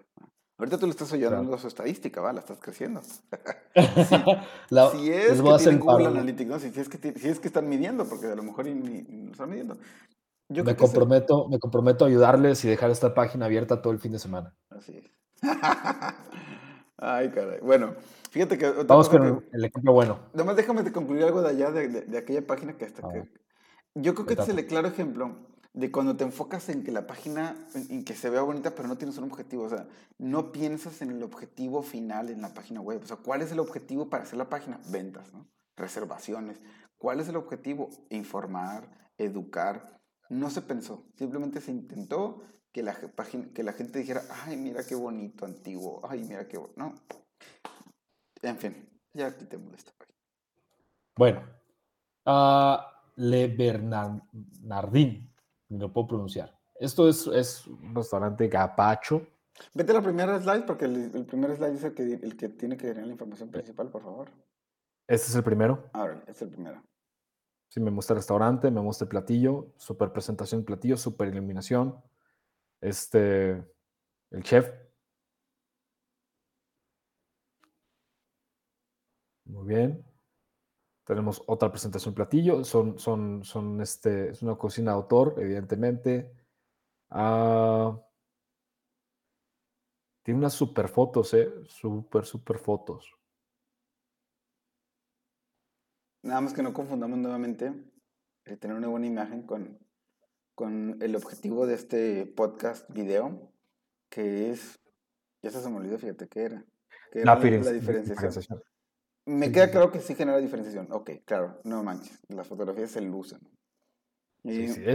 Ahorita 0.59 0.77
tú 0.77 0.87
le 0.87 0.91
estás 0.91 1.13
ayudando 1.13 1.55
a 1.55 1.59
su 1.59 1.69
estadística, 1.69 2.21
¿va? 2.21 2.33
La 2.33 2.41
estás 2.41 2.59
creciendo. 2.59 3.01
si, 3.75 5.11
es 5.13 5.41
que 5.41 5.57
tienen 5.59 5.79
Google 5.79 6.07
Analytics, 6.09 6.51
¿no? 6.51 6.59
Si, 6.59 6.67
es 6.69 6.89
que, 6.89 7.13
si 7.17 7.29
es 7.29 7.39
que 7.39 7.47
están 7.47 7.69
midiendo, 7.69 8.05
porque 8.09 8.27
a 8.27 8.35
lo 8.35 8.43
mejor 8.43 8.67
ni, 8.67 9.03
no 9.03 9.31
están 9.31 9.51
midiendo. 9.51 9.77
me, 10.49 10.75
comprometo, 10.75 11.49
me 11.49 11.61
comprometo 11.61 12.05
a 12.05 12.09
ayudarles 12.09 12.65
y 12.65 12.69
dejar 12.69 12.91
esta 12.91 13.15
página 13.15 13.47
abierta 13.47 13.81
todo 13.81 13.93
el 13.93 14.01
fin 14.01 14.11
de 14.11 14.19
semana. 14.19 14.53
Así 14.71 14.97
es. 14.97 15.18
Ay, 16.97 17.31
caray. 17.31 17.61
Bueno, 17.61 17.95
fíjate 18.31 18.59
que. 18.59 18.71
Vamos 18.71 19.09
con 19.09 19.45
el 19.53 19.65
ejemplo 19.65 19.93
bueno. 19.93 20.19
Nomás 20.35 20.57
déjame 20.57 20.91
concluir 20.91 21.25
algo 21.25 21.43
de 21.43 21.51
allá, 21.51 21.71
de, 21.71 21.89
de, 21.89 22.19
aquella 22.19 22.47
página 22.47 22.77
que 22.77 22.85
hasta 22.85 23.09
que. 23.09 23.29
Yo 23.95 24.15
creo 24.15 24.27
que 24.27 24.35
este 24.35 24.53
es 24.53 24.59
el 24.59 24.67
claro 24.67 24.89
ejemplo 24.89 25.37
de 25.73 25.93
cuando 25.93 26.17
te 26.17 26.25
enfocas 26.25 26.69
en 26.71 26.83
que 26.83 26.91
la 26.91 27.07
página, 27.07 27.57
en 27.89 28.05
que 28.05 28.15
se 28.15 28.31
vea 28.31 28.43
bonita, 28.43 28.75
pero 28.75 28.89
no 28.89 28.99
tienes 28.99 29.17
un 29.19 29.25
objetivo. 29.25 29.65
O 29.65 29.69
sea, 29.69 29.87
no 30.19 30.51
piensas 30.51 31.03
en 31.03 31.11
el 31.11 31.23
objetivo 31.23 31.83
final 31.83 32.31
en 32.31 32.43
la 32.43 32.53
página 32.53 32.81
web. 32.81 33.01
O 33.03 33.07
sea, 33.07 33.17
¿cuál 33.17 33.43
es 33.43 33.53
el 33.53 33.61
objetivo 33.61 34.11
para 34.11 34.25
hacer 34.25 34.39
la 34.39 34.49
página? 34.49 34.81
Ventas, 34.89 35.33
¿no? 35.33 35.47
Reservaciones. 35.77 36.61
¿Cuál 36.97 37.21
es 37.21 37.29
el 37.29 37.37
objetivo? 37.37 37.91
Informar, 38.11 38.91
educar. 39.19 40.01
No 40.29 40.51
se 40.51 40.63
pensó. 40.63 41.05
Simplemente 41.17 41.61
se 41.61 41.71
intentó 41.71 42.43
que 42.73 42.83
la, 42.83 42.95
que 43.55 43.63
la 43.63 43.73
gente 43.73 43.99
dijera, 43.99 44.23
ay, 44.45 44.57
mira 44.57 44.85
qué 44.85 44.95
bonito, 44.95 45.45
antiguo, 45.45 46.01
ay, 46.09 46.25
mira 46.25 46.47
qué 46.47 46.59
bonito. 46.59 46.79
No. 46.79 46.95
En 48.43 48.57
fin, 48.57 48.89
ya 49.13 49.37
quitemos 49.37 49.73
esta 49.75 49.93
página. 49.99 50.19
Bueno, 51.17 51.43
uh, 52.27 52.77
Le 53.17 53.49
Bernardín, 53.49 55.33
ni 55.69 55.79
lo 55.79 55.93
puedo 55.93 56.09
pronunciar. 56.09 56.57
Esto 56.79 57.09
es, 57.09 57.27
es 57.27 57.67
un 57.67 57.95
restaurante 57.95 58.47
gapacho. 58.47 59.27
Vete 59.75 59.91
a 59.91 59.95
la 59.95 60.03
primera 60.03 60.41
slide, 60.41 60.65
porque 60.65 60.85
el, 60.85 61.27
primer 61.27 61.57
slide 61.57 61.75
es 61.75 61.85
el 61.85 61.95
que, 61.95 62.03
el 62.03 62.37
que 62.37 62.49
tiene 62.51 62.77
que 62.77 62.89
tener 62.89 63.07
la 63.07 63.13
información 63.13 63.51
principal, 63.51 63.91
por 63.91 64.03
favor. 64.03 64.31
¿Este 65.09 65.29
es 65.29 65.35
el 65.35 65.43
primero? 65.43 65.89
Ahora, 65.93 66.15
este 66.21 66.33
es 66.33 66.43
el 66.43 66.51
primero. 66.51 66.83
Sí, 67.69 67.81
me 67.81 67.91
muestra 67.91 68.15
el 68.15 68.19
restaurante, 68.19 68.71
me 68.71 68.81
muestra 68.81 69.05
el 69.05 69.09
platillo, 69.09 69.73
super 69.77 70.13
presentación 70.13 70.65
platillo, 70.65 70.97
super 70.97 71.29
iluminación, 71.29 72.01
este, 72.81 73.65
el 74.31 74.43
chef. 74.43 74.71
Muy 79.47 79.67
bien. 79.67 80.05
Tenemos 81.05 81.43
otra 81.47 81.71
presentación 81.71 82.15
platillo. 82.15 82.65
Son, 82.65 82.99
son, 82.99 83.43
son 83.43 83.81
este, 83.81 84.31
es 84.31 84.43
una 84.43 84.57
cocina 84.57 84.93
autor, 84.93 85.35
evidentemente. 85.39 86.31
Ah, 87.11 87.99
tiene 90.23 90.41
unas 90.41 90.53
super 90.53 90.89
fotos, 90.89 91.33
¿eh? 91.33 91.51
Super, 91.67 92.27
super 92.27 92.59
fotos. 92.59 93.19
Nada 96.23 96.43
más 96.43 96.53
que 96.53 96.63
no 96.63 96.75
confundamos 96.75 97.19
nuevamente 97.19 97.73
el 98.45 98.59
tener 98.59 98.77
una 98.77 98.89
buena 98.89 99.07
imagen 99.07 99.47
con 99.47 99.79
con 100.59 101.01
el 101.01 101.15
objetivo 101.15 101.69
de 101.69 101.75
este 101.75 102.27
podcast 102.27 102.93
video, 102.93 103.53
que 104.11 104.51
es, 104.51 104.81
ya 105.41 105.53
se 105.53 105.71
me 105.71 105.77
olvidó, 105.77 105.99
fíjate 105.99 106.27
qué 106.27 106.41
era. 106.43 106.65
la, 107.13 107.37
diferenciación. 107.37 108.61
Me 109.25 109.53
queda 109.53 109.71
claro 109.71 109.93
que 109.93 110.01
sí 110.01 110.17
genera 110.17 110.39
diferenciación. 110.39 110.89
Ok, 110.91 111.11
claro, 111.25 111.61
no 111.63 111.85
manches, 111.85 112.19
las 112.27 112.49
fotografías 112.49 112.91
se 112.91 113.01
lucen. 113.01 113.39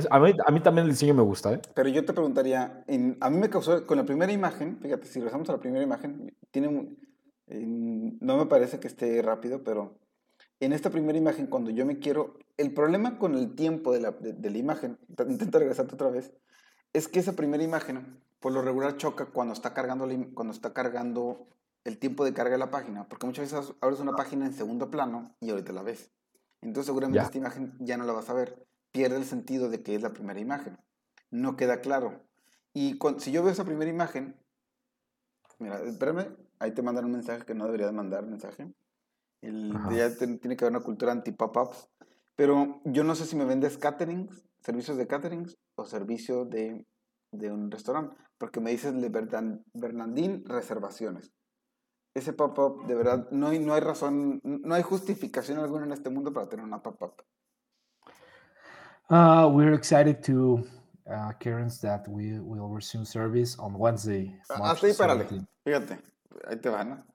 a, 0.10 0.20
mí, 0.20 0.34
a, 0.46 0.52
mí, 0.52 0.60
también 0.60 0.86
el 0.86 0.92
diseño 0.92 1.14
me 1.14 1.22
gusta, 1.22 1.54
¿eh? 1.54 1.62
Pero 1.74 1.88
yo 1.88 2.04
te 2.04 2.12
preguntaría, 2.12 2.84
a 3.22 3.30
mí 3.30 3.38
me 3.38 3.50
causó, 3.50 3.88
con 3.88 3.98
la 3.98 4.04
primera 4.04 4.34
imagen, 4.34 4.82
fíjate, 4.82 5.08
si 5.08 5.20
regresamos 5.20 5.48
a 5.48 5.54
la 5.54 5.62
primera 5.62 5.82
imagen, 5.82 6.36
tiene, 6.52 6.98
no 7.48 8.38
me 8.38 8.48
parece 8.48 8.82
que 8.82 8.90
esté 8.90 9.22
rápido, 9.22 9.64
pero 9.64 9.98
en 10.64 10.74
esta 10.74 10.90
primera 10.90 11.18
imagen, 11.18 11.48
cuando 11.48 11.72
yo 11.72 11.86
me 11.86 12.00
quiero, 12.00 12.38
el 12.58 12.74
problema 12.74 13.18
con 13.18 13.36
el 13.36 13.56
tiempo 13.56 13.92
de 13.92 14.02
la, 14.02 14.12
de, 14.12 14.50
la 14.50 14.58
imagen, 14.58 14.98
intento 15.28 15.60
regresarte 15.60 15.96
otra 15.96 16.10
vez, 16.10 16.34
es 16.94 17.08
que 17.08 17.20
esa 17.20 17.34
primera 17.34 17.64
imagen, 17.64 18.22
por 18.40 18.52
lo 18.52 18.62
regular 18.62 18.98
choca 18.98 19.26
cuando 19.26 19.54
está 19.54 19.74
cargando, 19.74 20.08
cuando 20.34 20.54
está 20.54 20.74
cargando 20.74 21.48
el 21.84 21.98
tiempo 21.98 22.24
de 22.24 22.34
carga 22.34 22.54
de 22.54 22.60
la 22.60 22.72
página, 22.72 23.08
porque 23.10 23.26
muchas 23.26 23.52
veces 23.52 23.74
abres 23.82 24.00
una 24.00 24.14
página 24.14 24.46
en 24.46 24.54
segundo 24.54 24.90
plano 24.90 25.36
y 25.40 25.50
ahorita 25.50 25.74
la 25.74 25.82
ves. 25.82 26.12
Entonces 26.62 26.86
seguramente 26.86 27.20
esta 27.20 27.38
imagen 27.38 27.76
ya 27.80 27.98
no 27.98 28.06
la 28.06 28.14
vas 28.14 28.30
a 28.30 28.34
ver. 28.34 28.66
Pierde 28.92 29.18
el 29.18 29.26
sentido 29.26 29.70
de 29.70 29.84
que 29.84 29.96
es 29.96 30.02
la 30.02 30.14
primera 30.14 30.40
imagen. 30.40 30.78
No 31.30 31.58
queda 31.58 31.82
claro. 31.82 32.24
Y 32.74 33.00
si 33.18 33.32
yo 33.32 33.44
veo 33.44 33.52
esa 33.52 33.66
primera 33.66 33.92
imagen, 33.92 34.40
mira, 35.60 35.82
espérame, 35.84 36.38
ahí 36.60 36.72
te 36.72 36.82
mandan 36.82 37.06
un 37.06 37.12
mensaje 37.12 37.44
que 37.44 37.54
no 37.54 37.66
debería 37.66 37.88
de 37.88 37.92
mandar 37.92 38.26
mensaje. 38.26 38.74
El, 39.44 39.74
ya 39.92 40.10
tiene 40.16 40.56
que 40.56 40.66
haber 40.66 40.78
una 40.78 40.84
cultura 40.84 41.12
anti-pop-ups. 41.12 41.90
Pero 42.36 42.82
yo 42.86 43.04
no 43.04 43.14
sé 43.14 43.26
si 43.26 43.36
me 43.36 43.46
vendes 43.46 43.78
caterings, 43.78 44.44
servicios 44.62 44.98
de 44.98 45.06
caterings 45.06 45.58
o 45.76 45.86
servicio 45.86 46.46
de, 46.46 46.86
de 47.32 47.52
un 47.52 47.70
restaurante. 47.70 48.16
Porque 48.38 48.60
me 48.60 48.72
dices 48.72 49.00
de 49.00 49.10
Bernardín 49.74 50.44
reservaciones. 50.46 51.32
Ese 52.16 52.34
pop-up, 52.34 52.86
de 52.88 52.96
verdad, 52.96 53.28
no 53.32 53.48
hay, 53.48 53.60
no 53.60 53.74
hay 53.74 53.82
razón, 53.82 54.40
no 54.44 54.76
hay 54.76 54.84
justificación 54.84 55.60
alguna 55.60 55.86
en 55.86 55.92
este 55.94 56.10
mundo 56.10 56.32
para 56.32 56.48
tener 56.48 56.66
una 56.66 56.82
pop-up. 56.82 57.24
Uh, 59.10 59.48
we're 59.48 59.74
excited 59.74 60.24
to 60.24 60.64
uh, 61.08 61.34
Karen's 61.40 61.80
that 61.82 62.08
we 62.08 62.40
will 62.40 62.74
resume 62.74 63.06
service 63.06 63.56
on 63.60 63.76
Wednesday. 63.76 64.40
Ah, 64.50 64.72
hasta 64.72 64.88
ahí, 64.88 64.94
párale. 64.94 65.28
Fíjate, 65.64 66.00
ahí 66.48 66.58
te 66.58 66.70
van, 66.70 66.90
¿no? 66.90 67.13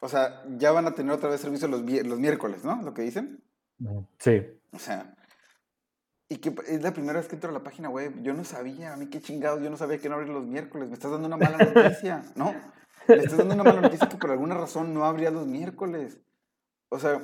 O 0.00 0.08
sea, 0.08 0.44
ya 0.56 0.72
van 0.72 0.86
a 0.86 0.94
tener 0.94 1.12
otra 1.12 1.28
vez 1.28 1.40
servicio 1.40 1.68
los, 1.68 1.82
los 1.82 2.18
miércoles, 2.18 2.64
¿no? 2.64 2.80
Lo 2.82 2.94
que 2.94 3.02
dicen. 3.02 3.42
Sí. 4.18 4.42
O 4.72 4.78
sea, 4.78 5.14
y 6.28 6.38
que 6.38 6.54
es 6.66 6.82
la 6.82 6.92
primera 6.92 7.18
vez 7.18 7.28
que 7.28 7.34
entro 7.34 7.50
a 7.50 7.54
la 7.54 7.62
página 7.62 7.88
web. 7.88 8.22
Yo 8.22 8.34
no 8.34 8.44
sabía, 8.44 8.92
a 8.92 8.96
mí 8.96 9.06
qué 9.08 9.20
chingados, 9.20 9.62
yo 9.62 9.70
no 9.70 9.76
sabía 9.76 9.98
que 9.98 10.08
no 10.08 10.16
abrir 10.16 10.30
los 10.30 10.46
miércoles. 10.46 10.88
Me 10.88 10.94
estás 10.94 11.10
dando 11.10 11.26
una 11.26 11.36
mala 11.36 11.56
noticia, 11.74 12.22
¿no? 12.36 12.54
Me 13.08 13.16
estás 13.16 13.38
dando 13.38 13.54
una 13.54 13.64
mala 13.64 13.80
noticia 13.80 14.08
que 14.08 14.18
por 14.18 14.30
alguna 14.30 14.54
razón 14.54 14.92
no 14.92 15.04
abría 15.04 15.30
los 15.30 15.46
miércoles. 15.46 16.20
O 16.90 16.98
sea, 16.98 17.22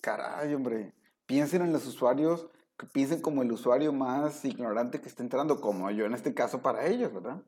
caray, 0.00 0.54
hombre. 0.54 0.94
Piensen 1.26 1.60
en 1.60 1.72
los 1.72 1.86
usuarios, 1.86 2.48
que 2.78 2.86
piensen 2.86 3.20
como 3.20 3.42
el 3.42 3.52
usuario 3.52 3.92
más 3.92 4.44
ignorante 4.46 5.00
que 5.00 5.08
está 5.08 5.22
entrando, 5.22 5.60
como 5.60 5.90
yo 5.90 6.06
en 6.06 6.14
este 6.14 6.32
caso 6.32 6.62
para 6.62 6.86
ellos, 6.86 7.12
¿verdad? 7.12 7.42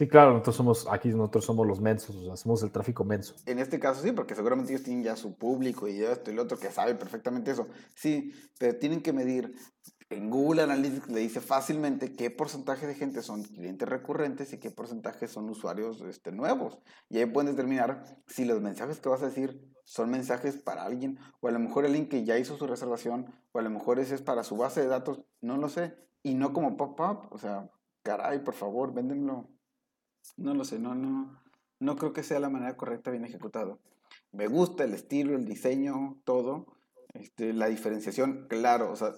Sí, 0.00 0.08
claro, 0.08 0.30
nosotros 0.30 0.56
somos, 0.56 0.86
aquí 0.90 1.10
nosotros 1.10 1.44
somos 1.44 1.66
los 1.66 1.78
mensos, 1.78 2.16
o 2.16 2.24
sea, 2.24 2.32
hacemos 2.32 2.62
el 2.62 2.70
tráfico 2.70 3.04
menso. 3.04 3.34
En 3.44 3.58
este 3.58 3.78
caso 3.78 4.00
sí, 4.00 4.12
porque 4.12 4.34
seguramente 4.34 4.72
ellos 4.72 4.82
tienen 4.82 5.04
ya 5.04 5.14
su 5.14 5.36
público 5.36 5.88
y 5.88 6.02
esto 6.02 6.30
y 6.30 6.34
lo 6.34 6.40
otro 6.44 6.58
que 6.58 6.70
sabe 6.70 6.94
perfectamente 6.94 7.50
eso. 7.50 7.68
Sí, 7.94 8.32
pero 8.58 8.78
tienen 8.78 9.02
que 9.02 9.12
medir, 9.12 9.54
en 10.08 10.30
Google 10.30 10.62
Analytics 10.62 11.10
le 11.10 11.20
dice 11.20 11.42
fácilmente 11.42 12.16
qué 12.16 12.30
porcentaje 12.30 12.86
de 12.86 12.94
gente 12.94 13.20
son 13.20 13.42
clientes 13.42 13.86
recurrentes 13.86 14.54
y 14.54 14.58
qué 14.58 14.70
porcentaje 14.70 15.28
son 15.28 15.50
usuarios 15.50 16.00
este, 16.00 16.32
nuevos. 16.32 16.78
Y 17.10 17.18
ahí 17.18 17.26
pueden 17.26 17.50
determinar 17.50 18.02
si 18.26 18.46
los 18.46 18.62
mensajes 18.62 19.00
que 19.00 19.10
vas 19.10 19.22
a 19.22 19.26
decir 19.26 19.70
son 19.84 20.08
mensajes 20.08 20.56
para 20.56 20.84
alguien, 20.84 21.18
o 21.42 21.48
a 21.48 21.50
lo 21.50 21.58
mejor 21.58 21.84
alguien 21.84 22.08
que 22.08 22.24
ya 22.24 22.38
hizo 22.38 22.56
su 22.56 22.66
reservación, 22.66 23.26
o 23.52 23.58
a 23.58 23.62
lo 23.62 23.68
mejor 23.68 23.98
ese 23.98 24.14
es 24.14 24.22
para 24.22 24.44
su 24.44 24.56
base 24.56 24.80
de 24.80 24.86
datos, 24.86 25.20
no 25.42 25.58
lo 25.58 25.68
sé. 25.68 25.94
Y 26.22 26.36
no 26.36 26.54
como 26.54 26.78
pop-up, 26.78 27.28
o 27.32 27.36
sea, 27.36 27.70
caray, 28.02 28.42
por 28.42 28.54
favor, 28.54 28.94
véndemelo 28.94 29.59
no 30.36 30.54
lo 30.54 30.64
sé, 30.64 30.78
no, 30.78 30.94
no, 30.94 31.40
no 31.78 31.96
creo 31.96 32.12
que 32.12 32.22
sea 32.22 32.40
la 32.40 32.50
manera 32.50 32.76
correcta 32.76 33.10
bien 33.10 33.24
ejecutado. 33.24 33.78
Me 34.32 34.46
gusta 34.46 34.84
el 34.84 34.94
estilo, 34.94 35.36
el 35.36 35.44
diseño, 35.44 36.20
todo. 36.24 36.66
Este, 37.14 37.52
la 37.52 37.66
diferenciación, 37.66 38.46
claro, 38.48 38.92
o 38.92 38.96
sea, 38.96 39.12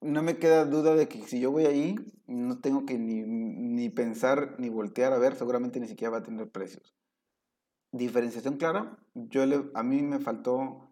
no 0.00 0.22
me 0.22 0.38
queda 0.38 0.64
duda 0.64 0.94
de 0.94 1.08
que 1.08 1.26
si 1.26 1.40
yo 1.40 1.50
voy 1.50 1.66
ahí, 1.66 1.96
no 2.26 2.60
tengo 2.60 2.86
que 2.86 2.98
ni, 2.98 3.22
ni 3.22 3.88
pensar 3.88 4.54
ni 4.58 4.68
voltear 4.68 5.12
a 5.12 5.18
ver, 5.18 5.34
seguramente 5.34 5.80
ni 5.80 5.88
siquiera 5.88 6.12
va 6.12 6.18
a 6.18 6.22
tener 6.22 6.48
precios. 6.50 6.94
Diferenciación 7.92 8.56
clara. 8.58 8.98
Yo 9.14 9.42
a 9.74 9.82
mí 9.82 10.02
me 10.02 10.18
faltó 10.18 10.90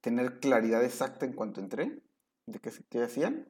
tener 0.00 0.38
claridad 0.38 0.84
exacta 0.84 1.26
en 1.26 1.32
cuanto 1.32 1.60
entré 1.60 2.02
de 2.46 2.58
qué, 2.60 2.70
qué 2.88 3.02
hacían. 3.02 3.48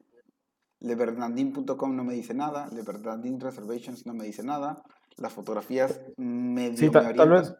Lebernandin.com 0.79 1.95
no 1.95 2.03
me 2.03 2.13
dice 2.13 2.33
nada. 2.33 2.67
Lebernandin 2.71 3.39
Reservations 3.39 4.05
no 4.05 4.13
me 4.13 4.25
dice 4.25 4.43
nada. 4.43 4.83
Las 5.17 5.33
fotografías 5.33 5.99
medio 6.17 6.77
Sí, 6.77 6.85
me 6.85 6.91
ta- 6.91 7.13
tal 7.13 7.29
vez, 7.29 7.55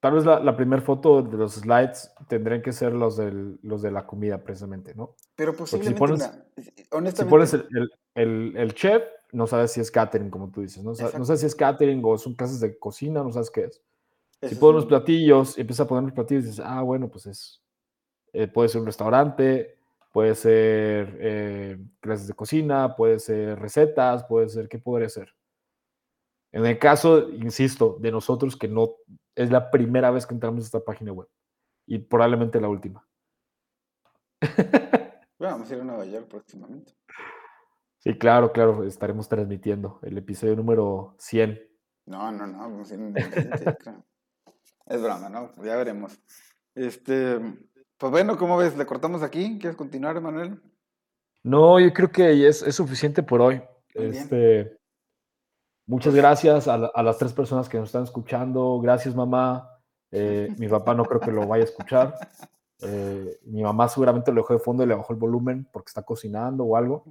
tal 0.00 0.14
vez 0.14 0.24
la, 0.24 0.40
la 0.40 0.56
primera 0.56 0.82
foto 0.82 1.22
de 1.22 1.36
los 1.36 1.54
slides 1.54 2.12
tendrían 2.28 2.62
que 2.62 2.72
ser 2.72 2.92
los, 2.92 3.16
del, 3.16 3.58
los 3.62 3.82
de 3.82 3.90
la 3.90 4.06
comida, 4.06 4.42
precisamente, 4.42 4.94
¿no? 4.94 5.14
Pero 5.34 5.52
Porque 5.52 5.84
si 5.84 5.94
posiblemente, 5.94 5.98
pones, 5.98 6.18
mira, 6.20 6.46
si 6.56 6.86
honestamente, 6.92 7.30
pones 7.30 7.54
el, 7.54 7.68
el- 7.70 7.90
el- 8.14 8.56
el 8.56 8.74
chef, 8.74 9.02
no 9.32 9.46
sabes 9.46 9.72
si 9.72 9.80
es 9.80 9.90
catering, 9.90 10.30
como 10.30 10.50
tú 10.50 10.62
dices, 10.62 10.82
no, 10.82 10.94
Sa- 10.94 11.04
no 11.04 11.08
Exacto. 11.08 11.26
sabes 11.26 11.40
si 11.40 11.46
es 11.46 11.54
catering 11.54 12.00
o 12.04 12.16
son 12.16 12.34
clases 12.34 12.60
de 12.60 12.78
cocina, 12.78 13.22
no 13.22 13.30
sabes 13.32 13.50
qué 13.50 13.64
es. 13.64 13.82
Si 14.42 14.54
pones 14.54 14.76
los 14.76 14.84
un- 14.84 14.88
platillos 14.90 15.58
y 15.58 15.62
empiezas 15.62 15.84
a 15.84 15.88
poner 15.88 16.04
los 16.04 16.12
platillos 16.12 16.44
y 16.44 16.48
dices, 16.48 16.64
ah, 16.64 16.80
bueno, 16.82 17.08
pues 17.08 17.26
es, 17.26 17.62
eh, 18.32 18.46
puede 18.48 18.68
ser 18.70 18.80
un 18.80 18.86
restaurante, 18.86 19.76
puede 20.12 20.34
ser 20.34 21.18
eh, 21.20 21.78
clases 22.00 22.26
de 22.28 22.34
cocina, 22.34 22.96
puede 22.96 23.18
ser 23.18 23.58
recetas, 23.58 24.24
puede 24.24 24.48
ser, 24.48 24.68
¿qué 24.68 24.78
podría 24.78 25.08
ser? 25.10 25.34
En 26.56 26.64
el 26.64 26.78
caso, 26.78 27.28
insisto, 27.28 27.98
de 28.00 28.10
nosotros 28.10 28.56
que 28.56 28.66
no 28.66 28.94
es 29.34 29.50
la 29.50 29.70
primera 29.70 30.10
vez 30.10 30.24
que 30.26 30.32
entramos 30.32 30.62
a 30.62 30.64
esta 30.64 30.80
página 30.80 31.12
web 31.12 31.28
y 31.86 31.98
probablemente 31.98 32.60
la 32.60 32.70
última. 32.70 33.06
Bueno, 35.38 35.56
vamos 35.56 35.70
a 35.70 35.74
ir 35.74 35.80
a 35.82 35.84
Nueva 35.84 36.06
York 36.06 36.28
próximamente. 36.28 36.94
Sí, 37.98 38.16
claro, 38.16 38.52
claro, 38.52 38.84
estaremos 38.84 39.28
transmitiendo 39.28 40.00
el 40.00 40.16
episodio 40.16 40.56
número 40.56 41.14
100. 41.18 41.60
No, 42.06 42.32
no, 42.32 42.46
no, 42.46 42.56
vamos 42.56 42.90
a 42.90 42.94
ir 42.94 43.00
en 43.00 43.12
2020, 43.12 43.64
yo 43.66 43.76
creo. 43.76 44.06
Es 44.86 45.02
broma, 45.02 45.28
¿no? 45.28 45.54
Ya 45.62 45.76
veremos. 45.76 46.18
Este, 46.74 47.38
pues 47.98 48.10
bueno, 48.10 48.38
¿cómo 48.38 48.56
ves? 48.56 48.78
¿Le 48.78 48.86
cortamos 48.86 49.22
aquí? 49.22 49.58
¿Quieres 49.58 49.76
continuar, 49.76 50.18
Manuel? 50.22 50.58
No, 51.42 51.78
yo 51.78 51.92
creo 51.92 52.10
que 52.10 52.48
es, 52.48 52.62
es 52.62 52.74
suficiente 52.74 53.22
por 53.22 53.42
hoy. 53.42 53.60
Muy 53.94 54.06
bien. 54.06 54.22
Este, 54.22 54.75
muchas 55.86 56.14
gracias 56.14 56.68
a, 56.68 56.78
la- 56.78 56.92
a 56.94 57.02
las 57.02 57.18
tres 57.18 57.32
personas 57.32 57.68
que 57.68 57.78
nos 57.78 57.88
están 57.88 58.04
escuchando. 58.04 58.78
Gracias, 58.80 59.14
mamá. 59.14 59.70
Eh, 60.10 60.48
mi 60.58 60.68
papá 60.68 60.94
no 60.94 61.04
creo 61.04 61.20
que 61.20 61.32
lo 61.32 61.46
vaya 61.46 61.62
a 61.64 61.66
escuchar. 61.66 62.14
Eh, 62.82 63.38
mi 63.44 63.62
mamá 63.62 63.88
seguramente 63.88 64.32
lo 64.32 64.42
dejó 64.42 64.52
de 64.54 64.58
fondo 64.60 64.82
y 64.82 64.86
le 64.86 64.94
bajó 64.94 65.12
el 65.12 65.18
volumen 65.18 65.66
porque 65.72 65.88
está 65.88 66.02
cocinando 66.02 66.64
o 66.64 66.76
algo. 66.76 67.04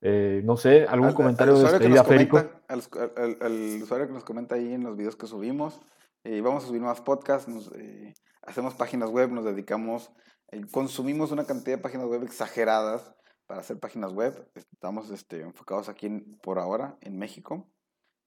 Eh, 0.00 0.42
no 0.44 0.56
sé, 0.56 0.84
algún 0.84 1.06
Al- 1.06 1.10
al- 1.10 1.14
comentario 1.16 1.54
al 1.54 1.62
de 1.62 1.68
despedida, 1.70 2.04
Férico. 2.04 2.38
al, 2.38 2.82
al- 3.16 3.36
al 3.40 3.82
usuario 3.82 4.06
que 4.06 4.12
nos 4.12 4.24
comenta 4.24 4.54
ahí 4.54 4.72
en 4.72 4.84
los 4.84 4.96
videos 4.96 5.16
que 5.16 5.26
subimos. 5.26 5.80
eh, 6.24 6.40
vamos 6.40 6.64
a 6.64 6.66
subir 6.68 6.80
más 6.82 7.00
podcasts, 7.00 7.48
nos, 7.48 7.70
eh, 7.76 8.12
hacemos 8.42 8.74
páginas 8.74 9.08
web, 9.10 9.30
nos 9.30 9.44
dedicamos, 9.44 10.10
eh, 10.50 10.62
consumimos 10.70 11.30
una 11.32 11.44
cantidad 11.44 11.76
de 11.76 11.82
páginas 11.82 12.06
web 12.06 12.22
exageradas 12.24 13.14
para 13.46 13.60
hacer 13.60 13.78
páginas 13.78 14.12
web. 14.12 14.48
Estamos 14.54 15.10
este, 15.10 15.40
enfocados 15.42 15.88
aquí 15.88 16.06
en- 16.06 16.38
por 16.42 16.58
ahora 16.58 16.96
en 17.00 17.18
México. 17.18 17.68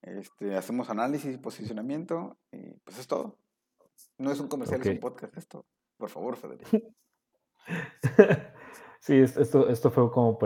Este, 0.01 0.55
hacemos 0.55 0.89
análisis 0.89 1.33
y 1.35 1.37
posicionamiento 1.37 2.37
y 2.51 2.71
pues 2.83 2.97
es 2.99 3.07
todo. 3.07 3.37
No 4.17 4.31
es 4.31 4.39
un 4.39 4.47
comercial, 4.47 4.81
es 4.81 4.87
un 4.87 4.99
podcast 4.99 5.37
esto. 5.37 5.65
Por 5.97 6.09
favor, 6.09 6.35
Federico. 6.37 6.69
sí, 8.99 9.15
es- 9.19 9.37
esto, 9.37 9.69
esto 9.69 9.91
fue 9.91 10.09
como 10.11 10.37